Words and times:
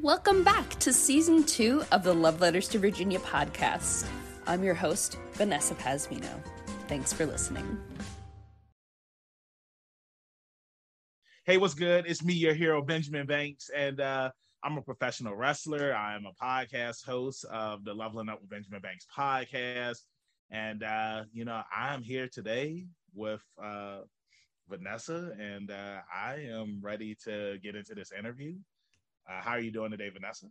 Welcome 0.00 0.44
back 0.44 0.70
to 0.78 0.92
season 0.92 1.42
two 1.42 1.82
of 1.90 2.04
the 2.04 2.14
Love 2.14 2.40
Letters 2.40 2.68
to 2.68 2.78
Virginia 2.78 3.18
podcast. 3.18 4.06
I'm 4.46 4.62
your 4.62 4.72
host, 4.72 5.18
Vanessa 5.32 5.74
Pasmino. 5.74 6.40
Thanks 6.86 7.12
for 7.12 7.26
listening. 7.26 7.80
Hey, 11.46 11.56
what's 11.56 11.74
good? 11.74 12.06
It's 12.06 12.22
me, 12.22 12.32
your 12.32 12.54
hero, 12.54 12.80
Benjamin 12.80 13.26
Banks, 13.26 13.70
and 13.76 14.00
uh, 14.00 14.30
I'm 14.62 14.78
a 14.78 14.82
professional 14.82 15.34
wrestler. 15.34 15.92
I'm 15.92 16.26
a 16.26 16.32
podcast 16.40 17.04
host 17.04 17.44
of 17.46 17.84
the 17.84 17.92
Leveling 17.92 18.28
Up 18.28 18.40
with 18.40 18.50
Benjamin 18.50 18.80
Banks 18.80 19.04
podcast. 19.12 19.98
And, 20.52 20.84
uh, 20.84 21.24
you 21.32 21.44
know, 21.44 21.60
I'm 21.76 22.04
here 22.04 22.28
today 22.32 22.86
with 23.16 23.42
uh, 23.60 24.02
Vanessa, 24.68 25.32
and 25.40 25.72
uh, 25.72 26.02
I 26.14 26.34
am 26.52 26.78
ready 26.80 27.16
to 27.24 27.58
get 27.64 27.74
into 27.74 27.96
this 27.96 28.12
interview. 28.16 28.54
Uh, 29.28 29.40
how 29.42 29.50
are 29.50 29.60
you 29.60 29.70
doing 29.70 29.90
today, 29.90 30.08
Vanessa? 30.08 30.46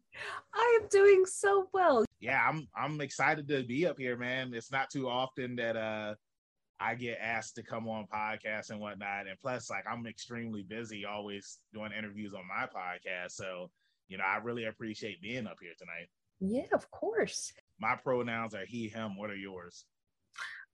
I 0.54 0.80
am 0.82 0.88
doing 0.90 1.26
so 1.26 1.68
well. 1.74 2.06
Yeah, 2.20 2.42
I'm 2.48 2.68
I'm 2.76 3.02
excited 3.02 3.48
to 3.48 3.64
be 3.64 3.88
up 3.88 3.98
here, 3.98 4.18
man. 4.18 4.54
It's 4.54 4.72
not 4.72 4.90
too 4.90 5.10
often 5.10 5.56
that 5.56 5.76
uh 5.76 6.16
I 6.80 6.94
get 6.94 7.18
asked 7.20 7.56
to 7.56 7.64
come 7.64 7.88
on 7.88 8.06
podcasts 8.14 8.70
and 8.70 8.80
whatnot. 8.80 9.28
And 9.28 9.40
plus, 9.42 9.70
like 9.70 9.86
I'm 9.92 10.06
extremely 10.06 10.62
busy 10.62 11.06
always 11.06 11.58
doing 11.74 11.92
interviews 11.98 12.34
on 12.36 12.44
my 12.48 12.68
podcast. 12.68 13.32
So, 13.32 13.72
you 14.08 14.18
know, 14.18 14.24
I 14.24 14.38
really 14.38 14.66
appreciate 14.66 15.22
being 15.22 15.48
up 15.48 15.58
here 15.60 15.74
tonight. 15.78 16.08
Yeah, 16.40 16.68
of 16.74 16.90
course. 16.92 17.52
My 17.80 17.96
pronouns 17.96 18.54
are 18.54 18.66
he, 18.66 18.90
him. 18.90 19.18
What 19.18 19.32
are 19.32 19.36
yours? 19.36 19.86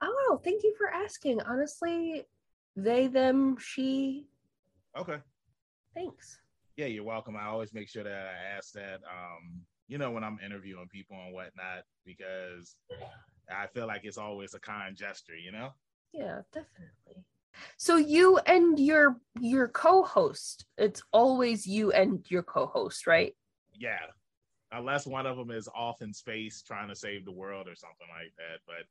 Oh, 0.02 0.42
thank 0.44 0.64
you 0.64 0.76
for 0.78 0.90
asking. 0.90 1.42
Honestly, 1.42 2.24
they, 2.76 3.08
them, 3.08 3.56
she. 3.58 4.28
Okay. 5.00 5.18
Thanks. 5.96 6.42
Yeah, 6.76 6.88
you're 6.88 7.04
welcome. 7.04 7.36
I 7.36 7.46
always 7.46 7.74
make 7.74 7.88
sure 7.88 8.04
that 8.04 8.12
I 8.12 8.58
ask 8.58 8.74
that, 8.74 8.96
um, 9.08 9.62
you 9.88 9.98
know, 10.00 10.12
when 10.12 10.24
I'm 10.24 10.40
interviewing 10.44 10.88
people 10.92 11.16
and 11.24 11.34
whatnot, 11.34 11.84
because 12.06 12.76
I 13.50 13.68
feel 13.68 13.86
like 13.86 14.02
it's 14.06 14.18
always 14.18 14.56
a 14.56 14.60
kind 14.60 14.96
gesture, 14.96 15.36
you 15.36 15.52
know? 15.52 15.70
Yeah, 16.14 16.42
definitely. 16.52 17.26
So 17.78 17.98
you 17.98 18.40
and 18.48 18.80
your 18.80 19.18
your 19.40 19.68
co-host, 19.68 20.66
it's 20.78 21.04
always 21.12 21.68
you 21.68 21.92
and 21.92 22.26
your 22.30 22.42
co-host, 22.42 23.06
right? 23.06 23.34
Yeah. 23.76 24.00
Unless 24.72 25.06
one 25.06 25.28
of 25.28 25.38
them 25.38 25.52
is 25.52 25.70
off 25.76 26.02
in 26.02 26.12
space 26.12 26.64
trying 26.64 26.90
to 26.90 26.96
save 26.96 27.26
the 27.26 27.32
world 27.32 27.68
or 27.68 27.76
something 27.76 28.08
like 28.10 28.34
that. 28.38 28.62
But 28.66 28.88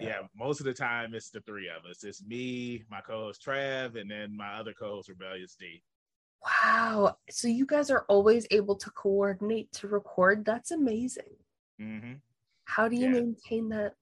yeah, 0.00 0.22
most 0.36 0.58
of 0.58 0.66
the 0.66 0.74
time 0.74 1.14
it's 1.14 1.30
the 1.30 1.40
three 1.42 1.68
of 1.68 1.88
us. 1.88 2.02
It's 2.02 2.24
me, 2.24 2.82
my 2.90 3.00
co-host 3.00 3.44
Trav, 3.46 4.00
and 4.00 4.10
then 4.10 4.36
my 4.36 4.54
other 4.54 4.72
co-host 4.72 5.08
Rebellious 5.08 5.54
D. 5.54 5.82
Wow. 6.44 7.16
So 7.28 7.48
you 7.48 7.66
guys 7.66 7.90
are 7.90 8.04
always 8.08 8.46
able 8.50 8.76
to 8.76 8.90
coordinate 8.90 9.72
to 9.72 9.88
record. 9.88 10.44
That's 10.44 10.70
amazing. 10.70 11.36
Mm-hmm. 11.80 12.14
How 12.64 12.88
do 12.88 12.96
you 12.96 13.06
yeah. 13.06 13.20
maintain 13.20 13.68
that? 13.70 13.94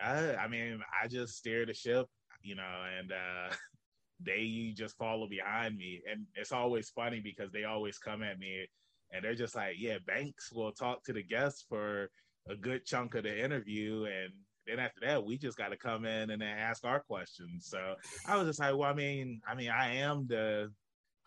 I, 0.00 0.34
I 0.36 0.48
mean, 0.48 0.80
I 1.02 1.08
just 1.08 1.36
steer 1.36 1.66
the 1.66 1.74
ship, 1.74 2.06
you 2.42 2.54
know, 2.54 2.84
and 2.98 3.12
uh, 3.12 3.54
they 4.24 4.72
just 4.76 4.96
follow 4.96 5.28
behind 5.28 5.76
me. 5.76 6.02
And 6.10 6.26
it's 6.34 6.52
always 6.52 6.90
funny 6.90 7.20
because 7.20 7.50
they 7.52 7.64
always 7.64 7.98
come 7.98 8.22
at 8.22 8.38
me 8.38 8.66
and 9.12 9.24
they're 9.24 9.34
just 9.34 9.56
like, 9.56 9.76
yeah, 9.78 9.98
Banks 10.06 10.52
will 10.52 10.72
talk 10.72 11.04
to 11.04 11.12
the 11.12 11.22
guests 11.22 11.64
for 11.68 12.10
a 12.48 12.54
good 12.54 12.84
chunk 12.84 13.14
of 13.14 13.24
the 13.24 13.44
interview. 13.44 14.04
And 14.04 14.32
then 14.66 14.78
after 14.78 15.00
that, 15.06 15.24
we 15.24 15.38
just 15.38 15.58
got 15.58 15.68
to 15.68 15.76
come 15.76 16.04
in 16.04 16.30
and 16.30 16.42
ask 16.42 16.84
our 16.84 17.00
questions. 17.00 17.66
So 17.68 17.94
I 18.26 18.36
was 18.36 18.46
just 18.46 18.60
like, 18.60 18.76
well, 18.76 18.90
I 18.90 18.94
mean, 18.94 19.40
I 19.48 19.54
mean, 19.54 19.70
I 19.70 19.96
am 19.96 20.26
the 20.28 20.70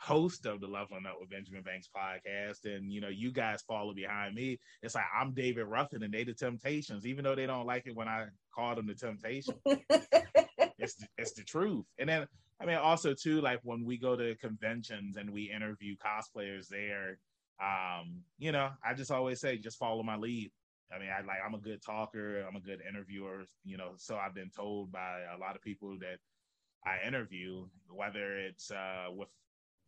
host 0.01 0.47
of 0.47 0.59
the 0.59 0.67
Love 0.67 0.87
Leveling 0.91 1.05
Up 1.05 1.17
with 1.19 1.29
Benjamin 1.29 1.61
Banks 1.61 1.87
podcast, 1.95 2.65
and 2.65 2.91
you 2.91 3.01
know, 3.01 3.09
you 3.09 3.31
guys 3.31 3.61
follow 3.67 3.93
behind 3.93 4.35
me. 4.35 4.59
It's 4.81 4.95
like 4.95 5.05
I'm 5.17 5.33
David 5.33 5.65
Ruffin 5.65 6.03
and 6.03 6.13
they 6.13 6.23
the 6.23 6.33
Temptations, 6.33 7.05
even 7.05 7.23
though 7.23 7.35
they 7.35 7.45
don't 7.45 7.67
like 7.67 7.85
it 7.85 7.95
when 7.95 8.07
I 8.07 8.25
call 8.53 8.75
them 8.75 8.87
the 8.87 8.95
Temptations. 8.95 9.57
it's 9.65 10.95
the, 10.95 11.07
it's 11.17 11.33
the 11.33 11.43
truth. 11.43 11.85
And 11.99 12.09
then 12.09 12.27
I 12.59 12.65
mean, 12.65 12.77
also 12.77 13.13
too, 13.13 13.41
like 13.41 13.59
when 13.63 13.85
we 13.85 13.97
go 13.97 14.15
to 14.15 14.35
conventions 14.35 15.17
and 15.17 15.29
we 15.29 15.51
interview 15.51 15.95
cosplayers 15.97 16.67
there, 16.67 17.17
um, 17.61 18.21
you 18.39 18.51
know, 18.51 18.69
I 18.83 18.93
just 18.95 19.11
always 19.11 19.39
say, 19.39 19.57
just 19.57 19.77
follow 19.77 20.01
my 20.03 20.15
lead. 20.15 20.51
I 20.93 20.99
mean, 20.99 21.09
I 21.09 21.21
like 21.21 21.37
I'm 21.45 21.53
a 21.53 21.59
good 21.59 21.81
talker, 21.81 22.43
I'm 22.47 22.55
a 22.55 22.59
good 22.59 22.81
interviewer, 22.87 23.43
you 23.63 23.77
know. 23.77 23.91
So 23.97 24.17
I've 24.17 24.35
been 24.35 24.49
told 24.49 24.91
by 24.91 25.19
a 25.35 25.39
lot 25.39 25.55
of 25.55 25.61
people 25.61 25.97
that 25.99 26.17
I 26.85 27.07
interview, 27.07 27.67
whether 27.89 28.35
it's 28.37 28.71
uh, 28.71 29.05
with 29.11 29.29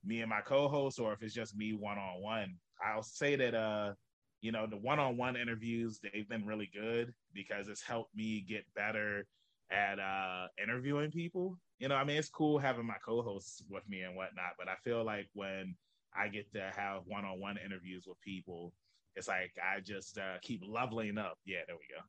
me 0.05 0.21
and 0.21 0.29
my 0.29 0.41
co-host 0.41 0.99
or 0.99 1.13
if 1.13 1.21
it's 1.21 1.33
just 1.33 1.55
me 1.55 1.73
one-on-one 1.73 2.55
i'll 2.85 3.03
say 3.03 3.35
that 3.35 3.53
uh 3.55 3.93
you 4.41 4.51
know 4.51 4.67
the 4.67 4.77
one-on-one 4.77 5.35
interviews 5.35 5.99
they've 6.01 6.27
been 6.27 6.45
really 6.45 6.69
good 6.73 7.13
because 7.33 7.67
it's 7.67 7.81
helped 7.81 8.13
me 8.15 8.45
get 8.47 8.65
better 8.75 9.25
at 9.71 9.99
uh 9.99 10.47
interviewing 10.61 11.09
people. 11.11 11.57
You 11.79 11.87
know 11.87 11.95
i 11.95 12.03
mean 12.03 12.17
it's 12.17 12.29
cool 12.29 12.59
having 12.59 12.85
my 12.85 12.97
co-hosts 13.05 13.63
with 13.69 13.87
me 13.89 14.01
and 14.01 14.15
whatnot 14.15 14.53
but 14.57 14.67
i 14.67 14.75
feel 14.83 15.03
like 15.03 15.27
when 15.33 15.75
i 16.15 16.27
get 16.27 16.51
to 16.53 16.71
have 16.75 17.01
one-on-one 17.05 17.57
interviews 17.63 18.05
with 18.07 18.19
people 18.21 18.73
it's 19.15 19.27
like 19.27 19.53
i 19.63 19.79
just 19.79 20.17
uh 20.17 20.37
keep 20.41 20.61
leveling 20.67 21.17
up. 21.17 21.37
Yeah 21.45 21.59
there 21.67 21.75
we 21.75 21.85
go. 21.93 22.01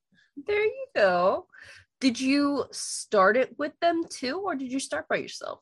There 0.47 0.65
you 0.65 0.87
go. 0.97 1.47
Did 2.01 2.21
you 2.21 2.65
start 2.71 3.37
it 3.37 3.59
with 3.59 3.73
them 3.81 4.05
too 4.09 4.41
or 4.45 4.55
did 4.55 4.71
you 4.73 4.81
start 4.81 5.09
by 5.09 5.17
yourself 5.17 5.61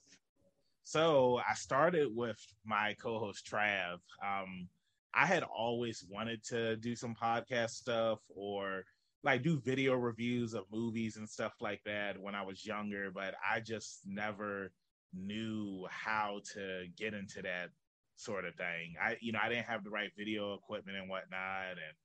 so 0.85 1.41
I 1.49 1.55
started 1.55 2.09
with 2.15 2.39
my 2.65 2.95
co-host 3.01 3.47
Trav. 3.47 3.99
Um, 4.25 4.69
I 5.15 5.27
had 5.27 5.43
always 5.43 6.05
wanted 6.09 6.43
to 6.45 6.77
do 6.77 6.97
some 6.97 7.15
podcast 7.15 7.71
stuff 7.71 8.21
or 8.35 8.85
like 9.25 9.43
do 9.43 9.61
video 9.61 9.95
reviews 9.95 10.55
of 10.55 10.65
movies 10.73 11.17
and 11.17 11.29
stuff 11.29 11.53
like 11.61 11.81
that 11.85 12.19
when 12.19 12.35
I 12.35 12.43
was 12.43 12.67
younger, 12.67 13.11
but 13.15 13.35
I 13.49 13.61
just 13.61 14.01
never 14.07 14.73
knew 15.15 15.87
how 15.91 16.41
to 16.55 16.87
get 16.97 17.15
into 17.15 17.43
that 17.43 17.69
sort 18.17 18.45
of 18.45 18.55
thing. 18.57 18.95
I, 19.01 19.17
you 19.21 19.33
know, 19.33 19.39
I 19.43 19.49
didn't 19.49 19.67
have 19.67 19.85
the 19.85 19.91
right 19.91 20.11
video 20.17 20.55
equipment 20.55 20.97
and 20.99 21.09
whatnot, 21.09 21.73
and 21.73 21.97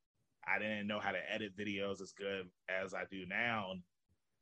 I 0.47 0.59
didn't 0.59 0.88
know 0.88 0.99
how 0.99 1.11
to 1.11 1.33
edit 1.33 1.57
videos 1.57 2.01
as 2.01 2.11
good 2.11 2.49
as 2.69 2.94
I 2.94 3.03
do 3.09 3.25
now. 3.27 3.73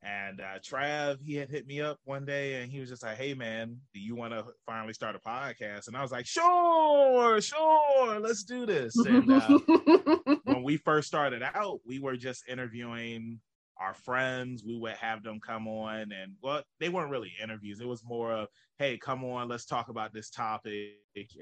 And 0.03 0.39
uh, 0.39 0.59
Trav, 0.59 1.17
he 1.23 1.35
had 1.35 1.49
hit 1.49 1.65
me 1.65 1.81
up 1.81 1.99
one 2.03 2.25
day 2.25 2.61
and 2.61 2.71
he 2.71 2.79
was 2.79 2.89
just 2.89 3.01
like, 3.03 3.17
Hey, 3.17 3.33
man, 3.33 3.77
do 3.93 3.99
you 3.99 4.15
want 4.15 4.33
to 4.33 4.45
finally 4.65 4.93
start 4.93 5.15
a 5.15 5.19
podcast? 5.19 5.87
And 5.87 5.97
I 5.97 6.01
was 6.01 6.11
like, 6.11 6.27
Sure, 6.27 7.41
sure, 7.41 8.19
let's 8.19 8.43
do 8.43 8.65
this. 8.65 8.95
And 8.97 9.31
uh, 9.31 9.57
when 10.43 10.63
we 10.63 10.77
first 10.77 11.07
started 11.07 11.41
out, 11.41 11.79
we 11.85 11.99
were 11.99 12.17
just 12.17 12.47
interviewing 12.47 13.39
our 13.79 13.93
friends. 13.93 14.63
We 14.65 14.77
would 14.77 14.93
have 14.93 15.23
them 15.23 15.39
come 15.45 15.67
on, 15.67 16.11
and 16.11 16.33
well, 16.41 16.63
they 16.79 16.89
weren't 16.89 17.11
really 17.11 17.33
interviews. 17.41 17.79
It 17.79 17.87
was 17.87 18.03
more 18.03 18.33
of, 18.33 18.47
Hey, 18.77 18.97
come 18.97 19.23
on, 19.23 19.47
let's 19.47 19.65
talk 19.65 19.89
about 19.89 20.13
this 20.13 20.29
topic 20.29 20.93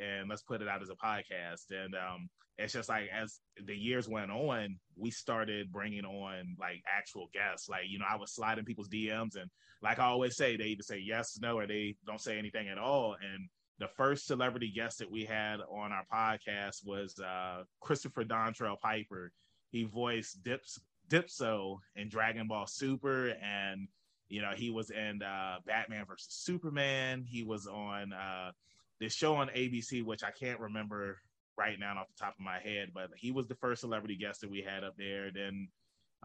and 0.02 0.30
let's 0.30 0.44
put 0.44 0.62
it 0.62 0.68
out 0.68 0.82
as 0.82 0.90
a 0.90 0.96
podcast. 0.96 1.66
And 1.72 1.96
um, 1.96 2.30
it's 2.58 2.74
just 2.74 2.90
like 2.90 3.10
as 3.14 3.40
the 3.66 3.76
years 3.76 4.08
went 4.08 4.32
on, 4.32 4.78
we 4.96 5.12
started 5.12 5.72
bringing 5.72 6.06
on 6.06 6.56
like 6.60 6.84
actual 6.88 7.30
guests. 7.34 7.70
Like, 7.70 7.84
you 7.88 8.00
know, 8.00 8.06
I 8.08 8.18
was 8.18 8.34
sliding 8.34 8.66
people's 8.66 8.90
DMs, 8.90 9.36
and 9.36 9.50
like 9.82 10.00
I 10.00 10.06
always 10.06 10.38
say, 10.38 10.56
they 10.56 10.66
either 10.66 10.84
say 10.84 11.00
yes, 11.00 11.38
no, 11.42 11.58
or 11.58 11.68
they 11.68 11.96
don't 12.06 12.22
say 12.22 12.38
anything 12.38 12.70
at 12.70 12.78
all. 12.78 13.16
And 13.22 13.50
the 13.80 13.88
first 13.88 14.28
celebrity 14.28 14.72
guest 14.74 15.00
that 15.00 15.12
we 15.12 15.26
had 15.26 15.58
on 15.62 15.92
our 15.92 16.06
podcast 16.14 16.86
was 16.86 17.16
uh, 17.20 17.64
Christopher 17.82 18.24
Dontrell 18.24 18.80
Piper. 18.80 19.32
He 19.72 19.84
voiced 19.84 20.44
Dips 20.44 20.80
Dyspo 21.10 21.78
in 21.96 22.10
Dragon 22.10 22.48
Ball 22.48 22.68
Super, 22.68 23.30
and 23.42 23.88
you 24.30 24.42
know 24.42 24.52
he 24.56 24.70
was 24.70 24.90
in 24.90 25.22
uh, 25.22 25.58
Batman 25.66 26.06
versus 26.08 26.34
Superman. 26.34 27.26
He 27.28 27.44
was 27.44 27.68
on 27.68 28.14
uh, 28.14 28.52
this 29.00 29.14
show 29.14 29.36
on 29.36 29.50
ABC, 29.50 30.04
which 30.04 30.24
I 30.24 30.32
can't 30.32 30.60
remember 30.60 31.20
right 31.58 31.80
now 31.80 31.98
off 31.98 32.08
the 32.08 32.24
top 32.24 32.34
of 32.34 32.44
my 32.44 32.60
head, 32.60 32.90
but 32.94 33.10
he 33.16 33.32
was 33.32 33.48
the 33.48 33.56
first 33.56 33.82
celebrity 33.82 34.16
guest 34.16 34.42
that 34.42 34.50
we 34.50 34.62
had 34.62 34.84
up 34.84 34.96
there. 34.98 35.32
Then 35.32 35.68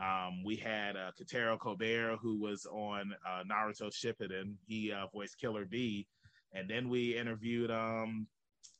um, 0.02 0.44
we 0.44 0.56
had 0.56 0.96
uh, 0.96 1.10
Catero 1.20 1.58
Colbert, 1.58 2.18
who 2.20 2.38
was 2.38 2.66
on 2.66 3.14
uh, 3.26 3.42
Naruto 3.50 3.90
Shippuden. 3.92 4.54
He 4.66 4.92
uh, 4.92 5.06
voiced 5.12 5.38
Killer 5.38 5.64
B. 5.64 6.06
And 6.52 6.68
then 6.68 6.88
we 6.88 7.16
interviewed 7.16 7.70
um, 7.70 8.26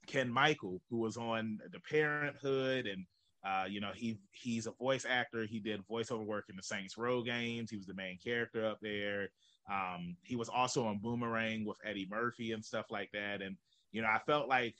Kenn 0.07 0.33
Michael, 0.33 0.81
who 0.89 0.99
was 0.99 1.17
on 1.17 1.59
The 1.73 1.81
Parenthood, 1.81 2.87
and 2.87 3.05
uh, 3.45 3.65
you 3.69 3.81
know 3.81 3.93
he 3.95 4.19
he's 4.33 4.67
a 4.67 4.73
voice 4.73 5.05
actor. 5.09 5.47
He 5.47 5.61
did 5.61 5.87
voiceover 5.89 6.25
work 6.25 6.47
in 6.49 6.57
the 6.57 6.63
Saints 6.63 6.99
Row 6.99 7.23
games. 7.23 7.71
He 7.71 7.77
was 7.77 7.87
the 7.87 7.95
main 7.95 8.19
character 8.19 8.67
up 8.67 8.79
there. 8.81 9.29
Um, 9.71 10.17
he 10.23 10.37
was 10.37 10.49
also 10.49 10.87
on 10.87 10.99
Boomerang 10.99 11.65
with 11.65 11.79
Eddie 11.85 12.09
Murphy 12.11 12.53
and 12.53 12.65
stuff 12.65 12.87
like 12.91 13.11
that. 13.13 13.43
And 13.43 13.57
you 13.93 14.03
know, 14.03 14.09
I 14.09 14.19
felt 14.27 14.49
like 14.49 14.75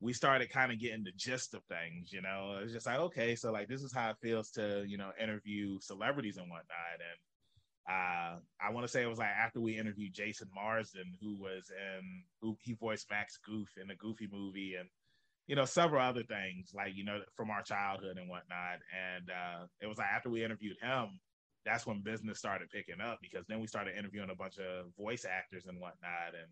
we 0.00 0.12
started 0.12 0.50
kind 0.50 0.72
of 0.72 0.80
getting 0.80 1.04
the 1.04 1.12
gist 1.16 1.54
of 1.54 1.62
things, 1.64 2.12
you 2.12 2.20
know. 2.22 2.58
It's 2.62 2.72
just 2.72 2.86
like, 2.86 2.98
okay, 2.98 3.36
so 3.36 3.52
like 3.52 3.68
this 3.68 3.82
is 3.82 3.92
how 3.92 4.10
it 4.10 4.16
feels 4.20 4.50
to, 4.52 4.84
you 4.86 4.98
know, 4.98 5.12
interview 5.20 5.78
celebrities 5.80 6.36
and 6.36 6.50
whatnot. 6.50 6.66
And 6.94 7.94
uh 7.94 8.38
I 8.60 8.70
want 8.72 8.84
to 8.84 8.92
say 8.92 9.02
it 9.02 9.08
was 9.08 9.18
like 9.18 9.28
after 9.28 9.60
we 9.60 9.78
interviewed 9.78 10.12
Jason 10.12 10.48
Marsden, 10.54 11.16
who 11.20 11.36
was 11.36 11.70
in 11.70 12.24
who 12.40 12.56
he 12.60 12.74
voiced 12.74 13.10
Max 13.10 13.38
Goof 13.44 13.68
in 13.80 13.88
the 13.88 13.94
Goofy 13.94 14.28
movie, 14.30 14.74
and 14.78 14.88
you 15.46 15.56
know, 15.56 15.64
several 15.64 16.02
other 16.02 16.22
things 16.22 16.72
like 16.74 16.92
you 16.94 17.04
know 17.04 17.20
from 17.36 17.50
our 17.50 17.62
childhood 17.62 18.18
and 18.18 18.28
whatnot. 18.28 18.78
And 18.92 19.30
uh, 19.30 19.66
it 19.80 19.86
was 19.86 19.98
like 19.98 20.08
after 20.14 20.30
we 20.30 20.44
interviewed 20.44 20.76
him, 20.80 21.18
that's 21.64 21.86
when 21.86 22.02
business 22.02 22.38
started 22.38 22.70
picking 22.70 23.00
up 23.00 23.18
because 23.20 23.46
then 23.46 23.60
we 23.60 23.66
started 23.66 23.96
interviewing 23.96 24.30
a 24.30 24.36
bunch 24.36 24.58
of 24.58 24.86
voice 24.98 25.24
actors 25.24 25.66
and 25.66 25.80
whatnot. 25.80 26.34
And 26.34 26.50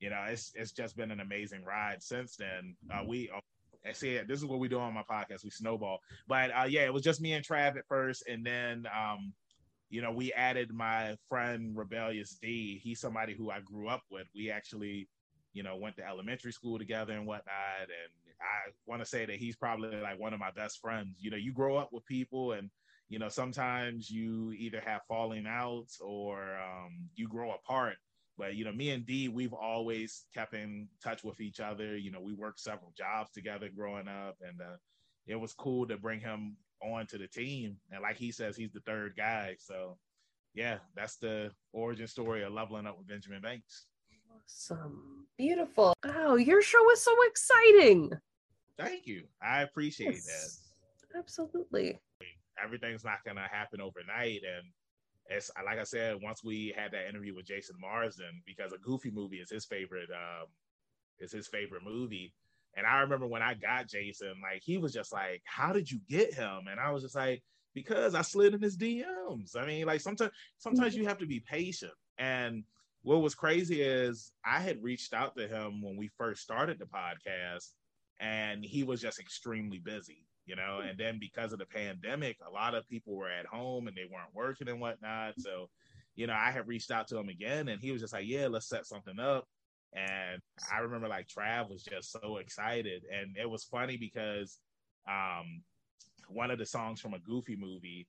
you 0.00 0.10
know, 0.10 0.24
it's 0.28 0.52
it's 0.54 0.72
just 0.72 0.96
been 0.96 1.10
an 1.10 1.20
amazing 1.20 1.64
ride 1.64 2.02
since 2.02 2.36
then. 2.36 2.76
Uh, 2.92 3.04
we 3.06 3.30
I 3.86 3.92
see 3.92 4.18
this 4.26 4.38
is 4.38 4.44
what 4.46 4.58
we 4.58 4.68
do 4.68 4.78
on 4.78 4.94
my 4.94 5.04
podcast. 5.08 5.44
We 5.44 5.50
snowball, 5.50 6.00
but 6.26 6.50
uh, 6.50 6.66
yeah, 6.68 6.84
it 6.84 6.92
was 6.92 7.02
just 7.02 7.20
me 7.20 7.32
and 7.32 7.44
Trav 7.44 7.76
at 7.76 7.86
first, 7.88 8.24
and 8.28 8.44
then 8.44 8.86
um, 8.94 9.32
you 9.88 10.02
know 10.02 10.12
we 10.12 10.32
added 10.32 10.72
my 10.72 11.16
friend 11.28 11.76
Rebellious 11.76 12.36
D. 12.40 12.80
He's 12.82 13.00
somebody 13.00 13.34
who 13.34 13.50
I 13.50 13.60
grew 13.60 13.88
up 13.88 14.02
with. 14.10 14.26
We 14.34 14.50
actually 14.50 15.08
you 15.56 15.62
know, 15.62 15.74
went 15.74 15.96
to 15.96 16.06
elementary 16.06 16.52
school 16.52 16.78
together 16.78 17.14
and 17.14 17.26
whatnot. 17.26 17.80
And 17.80 18.34
I 18.42 18.70
want 18.84 19.00
to 19.00 19.08
say 19.08 19.24
that 19.24 19.36
he's 19.36 19.56
probably 19.56 19.96
like 19.96 20.20
one 20.20 20.34
of 20.34 20.38
my 20.38 20.50
best 20.50 20.82
friends. 20.82 21.16
You 21.18 21.30
know, 21.30 21.38
you 21.38 21.50
grow 21.50 21.78
up 21.78 21.94
with 21.94 22.04
people 22.04 22.52
and, 22.52 22.68
you 23.08 23.18
know, 23.18 23.30
sometimes 23.30 24.10
you 24.10 24.52
either 24.52 24.82
have 24.84 25.00
falling 25.08 25.46
outs 25.48 25.98
or 25.98 26.58
um, 26.58 27.08
you 27.14 27.26
grow 27.26 27.52
apart. 27.52 27.96
But, 28.36 28.56
you 28.56 28.66
know, 28.66 28.72
me 28.72 28.90
and 28.90 29.06
D, 29.06 29.28
we've 29.28 29.54
always 29.54 30.26
kept 30.34 30.52
in 30.52 30.88
touch 31.02 31.24
with 31.24 31.40
each 31.40 31.58
other. 31.58 31.96
You 31.96 32.10
know, 32.10 32.20
we 32.20 32.34
worked 32.34 32.60
several 32.60 32.92
jobs 32.94 33.30
together 33.30 33.70
growing 33.74 34.08
up. 34.08 34.36
And 34.46 34.60
uh, 34.60 34.76
it 35.26 35.36
was 35.36 35.54
cool 35.54 35.86
to 35.86 35.96
bring 35.96 36.20
him 36.20 36.58
on 36.82 37.06
to 37.06 37.16
the 37.16 37.28
team. 37.28 37.78
And 37.90 38.02
like 38.02 38.18
he 38.18 38.30
says, 38.30 38.58
he's 38.58 38.72
the 38.72 38.80
third 38.80 39.14
guy. 39.16 39.56
So, 39.58 39.96
yeah, 40.52 40.80
that's 40.94 41.16
the 41.16 41.50
origin 41.72 42.08
story 42.08 42.42
of 42.42 42.52
leveling 42.52 42.86
up 42.86 42.98
with 42.98 43.08
Benjamin 43.08 43.40
Banks. 43.40 43.86
Awesome. 44.44 45.26
Beautiful. 45.38 45.94
Wow, 46.04 46.36
your 46.36 46.62
show 46.62 46.82
was 46.82 47.02
so 47.02 47.14
exciting. 47.26 48.12
Thank 48.78 49.06
you. 49.06 49.24
I 49.42 49.62
appreciate 49.62 50.14
yes. 50.14 50.72
that. 51.12 51.18
Absolutely. 51.18 51.98
Everything's 52.62 53.04
not 53.04 53.24
going 53.24 53.36
to 53.36 53.48
happen 53.50 53.80
overnight. 53.80 54.40
And 54.44 54.64
it's 55.28 55.50
like 55.64 55.78
I 55.78 55.84
said, 55.84 56.16
once 56.22 56.42
we 56.44 56.74
had 56.76 56.92
that 56.92 57.08
interview 57.08 57.34
with 57.34 57.46
Jason 57.46 57.76
Marsden, 57.80 58.42
because 58.46 58.72
a 58.72 58.78
Goofy 58.78 59.10
movie 59.10 59.36
is 59.36 59.50
his 59.50 59.64
favorite, 59.64 60.10
um, 60.10 60.46
is 61.18 61.32
his 61.32 61.48
favorite 61.48 61.82
movie. 61.84 62.32
And 62.76 62.86
I 62.86 63.00
remember 63.00 63.26
when 63.26 63.42
I 63.42 63.54
got 63.54 63.88
Jason, 63.88 64.34
like 64.42 64.62
he 64.62 64.76
was 64.76 64.92
just 64.92 65.12
like, 65.12 65.42
"How 65.46 65.72
did 65.72 65.90
you 65.90 65.98
get 66.08 66.34
him?" 66.34 66.66
And 66.70 66.78
I 66.78 66.90
was 66.90 67.02
just 67.02 67.14
like, 67.14 67.42
"Because 67.72 68.14
I 68.14 68.20
slid 68.20 68.52
in 68.52 68.60
his 68.60 68.76
DMs." 68.76 69.56
I 69.56 69.66
mean, 69.66 69.86
like 69.86 70.02
sometimes, 70.02 70.32
sometimes 70.58 70.94
you 70.94 71.06
have 71.06 71.18
to 71.18 71.26
be 71.26 71.40
patient. 71.40 71.94
And 72.18 72.64
what 73.06 73.22
was 73.22 73.36
crazy 73.36 73.82
is 73.82 74.32
I 74.44 74.58
had 74.58 74.82
reached 74.82 75.14
out 75.14 75.36
to 75.36 75.46
him 75.46 75.80
when 75.80 75.96
we 75.96 76.08
first 76.18 76.42
started 76.42 76.80
the 76.80 76.86
podcast, 76.86 77.70
and 78.18 78.64
he 78.64 78.82
was 78.82 79.00
just 79.00 79.20
extremely 79.20 79.78
busy, 79.78 80.26
you 80.44 80.56
know. 80.56 80.80
And 80.80 80.98
then 80.98 81.20
because 81.20 81.52
of 81.52 81.60
the 81.60 81.66
pandemic, 81.66 82.36
a 82.44 82.50
lot 82.50 82.74
of 82.74 82.88
people 82.88 83.14
were 83.14 83.30
at 83.30 83.46
home 83.46 83.86
and 83.86 83.96
they 83.96 84.08
weren't 84.12 84.34
working 84.34 84.68
and 84.68 84.80
whatnot. 84.80 85.34
So, 85.38 85.70
you 86.16 86.26
know, 86.26 86.32
I 86.32 86.50
had 86.50 86.66
reached 86.66 86.90
out 86.90 87.06
to 87.08 87.16
him 87.16 87.28
again, 87.28 87.68
and 87.68 87.80
he 87.80 87.92
was 87.92 88.00
just 88.00 88.12
like, 88.12 88.26
"Yeah, 88.26 88.48
let's 88.48 88.68
set 88.68 88.86
something 88.86 89.20
up." 89.20 89.46
And 89.92 90.42
I 90.74 90.78
remember 90.80 91.06
like 91.06 91.28
Trav 91.28 91.70
was 91.70 91.84
just 91.84 92.10
so 92.10 92.38
excited, 92.38 93.04
and 93.08 93.36
it 93.36 93.48
was 93.48 93.62
funny 93.62 93.96
because 93.96 94.58
um, 95.08 95.62
one 96.26 96.50
of 96.50 96.58
the 96.58 96.66
songs 96.66 97.00
from 97.00 97.14
a 97.14 97.20
Goofy 97.20 97.54
movie 97.54 98.08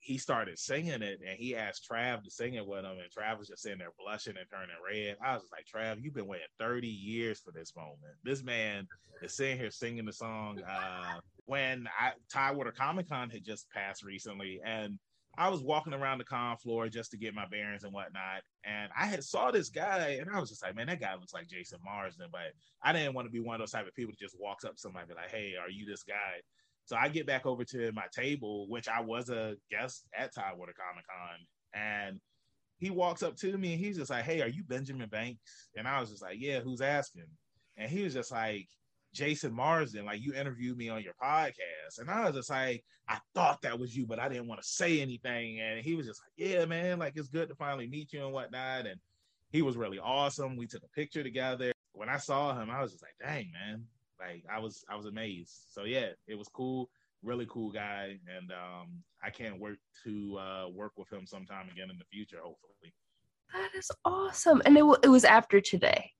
he 0.00 0.16
started 0.16 0.58
singing 0.58 1.02
it 1.02 1.20
and 1.26 1.38
he 1.38 1.54
asked 1.54 1.86
Trav 1.90 2.24
to 2.24 2.30
sing 2.30 2.54
it 2.54 2.66
with 2.66 2.84
him, 2.84 2.96
and 2.98 3.10
Trav 3.10 3.38
was 3.38 3.48
just 3.48 3.62
sitting 3.62 3.78
there 3.78 3.92
blushing 3.98 4.36
and 4.36 4.46
turning 4.50 4.76
red. 4.84 5.16
I 5.24 5.34
was 5.34 5.44
like, 5.52 5.66
Trav, 5.66 6.02
you've 6.02 6.14
been 6.14 6.26
waiting 6.26 6.46
30 6.58 6.88
years 6.88 7.40
for 7.40 7.52
this 7.52 7.76
moment. 7.76 8.16
This 8.24 8.42
man 8.42 8.88
is 9.22 9.36
sitting 9.36 9.58
here 9.58 9.70
singing 9.70 10.06
the 10.06 10.12
song. 10.12 10.60
Uh, 10.62 11.20
when 11.44 11.86
I 11.98 12.12
Tidewater 12.32 12.72
Comic 12.72 13.08
Con 13.08 13.28
had 13.28 13.44
just 13.44 13.68
passed 13.70 14.02
recently, 14.02 14.60
and 14.64 14.98
I 15.36 15.48
was 15.48 15.62
walking 15.62 15.94
around 15.94 16.18
the 16.18 16.24
con 16.24 16.56
floor 16.56 16.88
just 16.88 17.10
to 17.12 17.16
get 17.16 17.34
my 17.34 17.46
bearings 17.46 17.84
and 17.84 17.92
whatnot, 17.92 18.42
and 18.64 18.90
I 18.98 19.06
had 19.06 19.22
saw 19.22 19.50
this 19.50 19.68
guy, 19.68 20.18
and 20.20 20.28
I 20.30 20.40
was 20.40 20.48
just 20.48 20.62
like, 20.62 20.74
man, 20.74 20.86
that 20.88 21.00
guy 21.00 21.14
looks 21.14 21.34
like 21.34 21.48
Jason 21.48 21.78
Marsden, 21.84 22.28
but 22.32 22.52
I 22.82 22.92
didn't 22.92 23.14
want 23.14 23.26
to 23.26 23.32
be 23.32 23.40
one 23.40 23.54
of 23.54 23.60
those 23.60 23.70
type 23.70 23.86
of 23.86 23.94
people 23.94 24.12
that 24.12 24.18
just 24.18 24.40
walks 24.40 24.64
up 24.64 24.74
to 24.74 24.80
somebody 24.80 25.02
and 25.02 25.10
be 25.10 25.14
like, 25.14 25.30
hey, 25.30 25.54
are 25.60 25.70
you 25.70 25.86
this 25.86 26.02
guy? 26.02 26.40
So 26.90 26.96
I 26.96 27.06
get 27.06 27.24
back 27.24 27.46
over 27.46 27.64
to 27.66 27.92
my 27.92 28.06
table, 28.12 28.66
which 28.68 28.88
I 28.88 29.00
was 29.00 29.30
a 29.30 29.54
guest 29.70 30.08
at 30.12 30.34
Tidewater 30.34 30.72
Comic 30.72 31.04
Con, 31.06 31.38
and 31.72 32.20
he 32.78 32.90
walks 32.90 33.22
up 33.22 33.36
to 33.36 33.56
me 33.56 33.74
and 33.74 33.80
he's 33.80 33.96
just 33.96 34.10
like, 34.10 34.24
"Hey, 34.24 34.42
are 34.42 34.48
you 34.48 34.64
Benjamin 34.64 35.08
Banks?" 35.08 35.68
And 35.76 35.86
I 35.86 36.00
was 36.00 36.10
just 36.10 36.20
like, 36.20 36.38
"Yeah, 36.40 36.58
who's 36.58 36.80
asking?" 36.80 37.28
And 37.76 37.88
he 37.88 38.02
was 38.02 38.12
just 38.12 38.32
like, 38.32 38.66
"Jason 39.14 39.52
Marsden, 39.52 40.04
like 40.04 40.20
you 40.20 40.34
interviewed 40.34 40.76
me 40.76 40.88
on 40.88 41.04
your 41.04 41.14
podcast." 41.22 42.00
And 42.00 42.10
I 42.10 42.24
was 42.24 42.34
just 42.34 42.50
like, 42.50 42.84
"I 43.06 43.20
thought 43.36 43.62
that 43.62 43.78
was 43.78 43.96
you, 43.96 44.04
but 44.04 44.18
I 44.18 44.28
didn't 44.28 44.48
want 44.48 44.60
to 44.60 44.66
say 44.66 45.00
anything." 45.00 45.60
And 45.60 45.84
he 45.84 45.94
was 45.94 46.06
just 46.08 46.20
like, 46.20 46.32
"Yeah, 46.50 46.64
man, 46.64 46.98
like 46.98 47.12
it's 47.14 47.28
good 47.28 47.50
to 47.50 47.54
finally 47.54 47.86
meet 47.86 48.12
you 48.12 48.24
and 48.24 48.32
whatnot." 48.32 48.86
And 48.88 48.98
he 49.52 49.62
was 49.62 49.76
really 49.76 50.00
awesome. 50.00 50.56
We 50.56 50.66
took 50.66 50.82
a 50.82 50.88
picture 50.88 51.22
together. 51.22 51.70
When 51.92 52.08
I 52.08 52.16
saw 52.16 52.60
him, 52.60 52.68
I 52.68 52.82
was 52.82 52.90
just 52.90 53.04
like, 53.04 53.14
"Dang, 53.20 53.52
man, 53.52 53.86
like 54.20 54.44
I 54.52 54.58
was 54.58 54.84
I 54.88 54.96
was 54.96 55.06
amazed. 55.06 55.52
So 55.70 55.84
yeah, 55.84 56.08
it 56.26 56.36
was 56.36 56.48
cool. 56.48 56.90
Really 57.22 57.46
cool 57.50 57.70
guy, 57.70 58.18
and 58.36 58.50
um, 58.50 59.02
I 59.22 59.30
can't 59.30 59.60
wait 59.60 59.76
to 60.04 60.38
uh, 60.38 60.68
work 60.68 60.92
with 60.96 61.12
him 61.12 61.26
sometime 61.26 61.68
again 61.70 61.90
in 61.90 61.98
the 61.98 62.04
future. 62.10 62.38
Hopefully. 62.42 62.94
That 63.52 63.70
is 63.76 63.90
awesome, 64.04 64.62
and 64.64 64.76
it, 64.76 64.80
w- 64.80 64.98
it 65.02 65.08
was 65.08 65.24
after 65.24 65.60
today. 65.60 66.10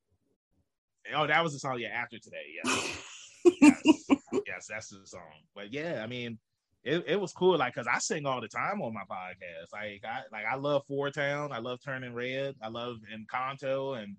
Oh, 1.15 1.27
that 1.27 1.43
was 1.43 1.53
the 1.53 1.59
song. 1.59 1.79
Yeah, 1.79 1.89
after 1.89 2.19
today. 2.19 2.45
Yes. 2.63 3.03
yes. 3.63 4.07
yes, 4.47 4.67
that's 4.69 4.89
the 4.89 5.07
song. 5.07 5.23
But 5.55 5.73
yeah, 5.73 6.03
I 6.03 6.07
mean, 6.07 6.39
it, 6.85 7.05
it 7.07 7.21
was 7.21 7.33
cool. 7.33 7.57
Like, 7.57 7.75
cause 7.75 7.87
I 7.91 7.99
sing 7.99 8.27
all 8.27 8.41
the 8.41 8.49
time 8.49 8.83
on 8.83 8.93
my 8.93 9.03
podcast. 9.11 9.73
Like, 9.73 10.03
I 10.05 10.23
like 10.33 10.45
I 10.45 10.57
love 10.57 10.83
Four 10.87 11.11
Town. 11.11 11.53
I 11.53 11.59
love 11.59 11.79
Turning 11.85 12.15
Red. 12.15 12.57
I 12.63 12.69
love 12.69 12.97
Encanto, 13.15 14.03
and 14.03 14.17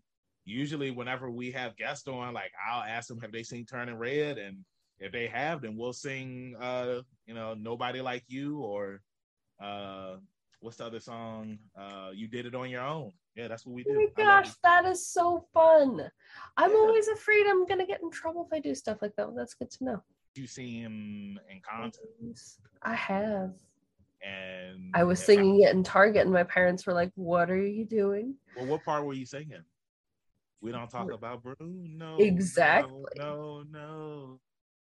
usually 0.51 0.92
whenever 0.92 1.31
we 1.31 1.51
have 1.51 1.75
guests 1.77 2.07
on, 2.07 2.33
like 2.33 2.51
I'll 2.69 2.83
ask 2.83 3.07
them, 3.07 3.19
have 3.21 3.31
they 3.31 3.44
seen 3.44 3.65
Turning 3.65 3.95
Red? 3.95 4.38
And 4.38 4.57
if 5.00 5.12
they 5.12 5.27
have, 5.27 5.62
then 5.62 5.75
we'll 5.77 5.94
sing 5.94 6.56
uh, 6.59 7.01
you 7.25 7.33
know, 7.33 7.53
Nobody 7.53 8.01
Like 8.01 8.24
You 8.27 8.59
or 8.59 9.01
uh 9.62 10.15
what's 10.59 10.77
the 10.77 10.86
other 10.86 11.00
song? 11.00 11.57
Uh 11.80 12.09
You 12.13 12.27
Did 12.27 12.45
It 12.45 12.56
On 12.56 12.69
Your 12.69 12.81
Own. 12.81 13.12
Yeah, 13.36 13.48
that's 13.48 13.65
what 13.65 13.74
we 13.74 13.83
do. 13.83 13.92
Oh 13.92 13.95
my 13.95 14.24
gosh, 14.24 14.51
that 14.63 14.86
is 14.86 15.07
so 15.07 15.45
fun. 15.53 16.09
I'm 16.57 16.71
yeah. 16.71 16.77
always 16.77 17.07
afraid 17.07 17.48
I'm 17.48 17.65
gonna 17.65 17.88
get 17.88 18.01
in 18.01 18.12
trouble 18.12 18.45
if 18.50 18.56
I 18.56 18.59
do 18.59 18.75
stuff 18.75 19.01
like 19.01 19.15
that. 19.15 19.27
Well, 19.27 19.36
that's 19.36 19.53
good 19.53 19.71
to 19.71 19.83
know. 19.83 20.03
You 20.36 20.48
see 20.48 20.80
him 20.80 21.39
in 21.50 21.62
Encanto? 21.62 21.98
I 22.81 22.93
have. 22.93 23.53
And 24.24 24.91
I 24.93 25.03
was 25.03 25.24
singing 25.24 25.65
I, 25.65 25.70
it 25.70 25.75
in 25.75 25.84
Target, 25.84 26.24
and 26.24 26.31
my 26.31 26.43
parents 26.43 26.86
were 26.86 26.93
like, 26.93 27.12
"What 27.15 27.50
are 27.50 27.65
you 27.65 27.86
doing?" 27.86 28.36
Well, 28.55 28.67
what 28.67 28.84
part 28.84 29.03
were 29.03 29.13
you 29.13 29.25
singing? 29.25 29.63
We 30.62 30.72
don't 30.72 30.89
talk 30.89 31.12
about 31.12 31.44
Bruno. 31.44 32.18
Exactly. 32.18 33.03
No, 33.18 33.63
no, 33.63 33.63
no. 33.72 34.39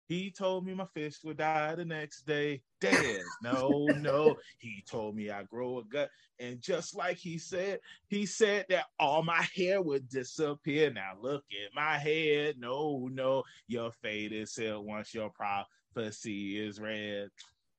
He 0.07 0.31
told 0.31 0.65
me 0.65 0.73
my 0.73 0.87
fish 0.95 1.17
would 1.23 1.37
die 1.37 1.75
the 1.75 1.85
next 1.85 2.25
day. 2.25 2.63
Dead. 2.81 3.21
No, 3.43 3.87
no. 3.97 4.37
He 4.57 4.83
told 4.89 5.15
me 5.15 5.29
I 5.29 5.43
grow 5.43 5.77
a 5.77 5.83
gut. 5.83 6.09
And 6.39 6.59
just 6.59 6.95
like 6.95 7.17
he 7.17 7.37
said, 7.37 7.79
he 8.07 8.25
said 8.25 8.65
that 8.69 8.85
all 8.99 9.21
my 9.21 9.45
hair 9.55 9.79
would 9.83 10.09
disappear. 10.09 10.91
Now 10.91 11.11
look 11.21 11.43
at 11.51 11.75
my 11.75 11.99
head. 11.99 12.55
No, 12.57 13.07
no. 13.11 13.43
Your 13.67 13.91
fate 13.91 14.33
is 14.33 14.55
sealed 14.55 14.87
once 14.87 15.13
your 15.13 15.29
prophecy 15.29 16.57
is 16.59 16.79
read. 16.79 17.29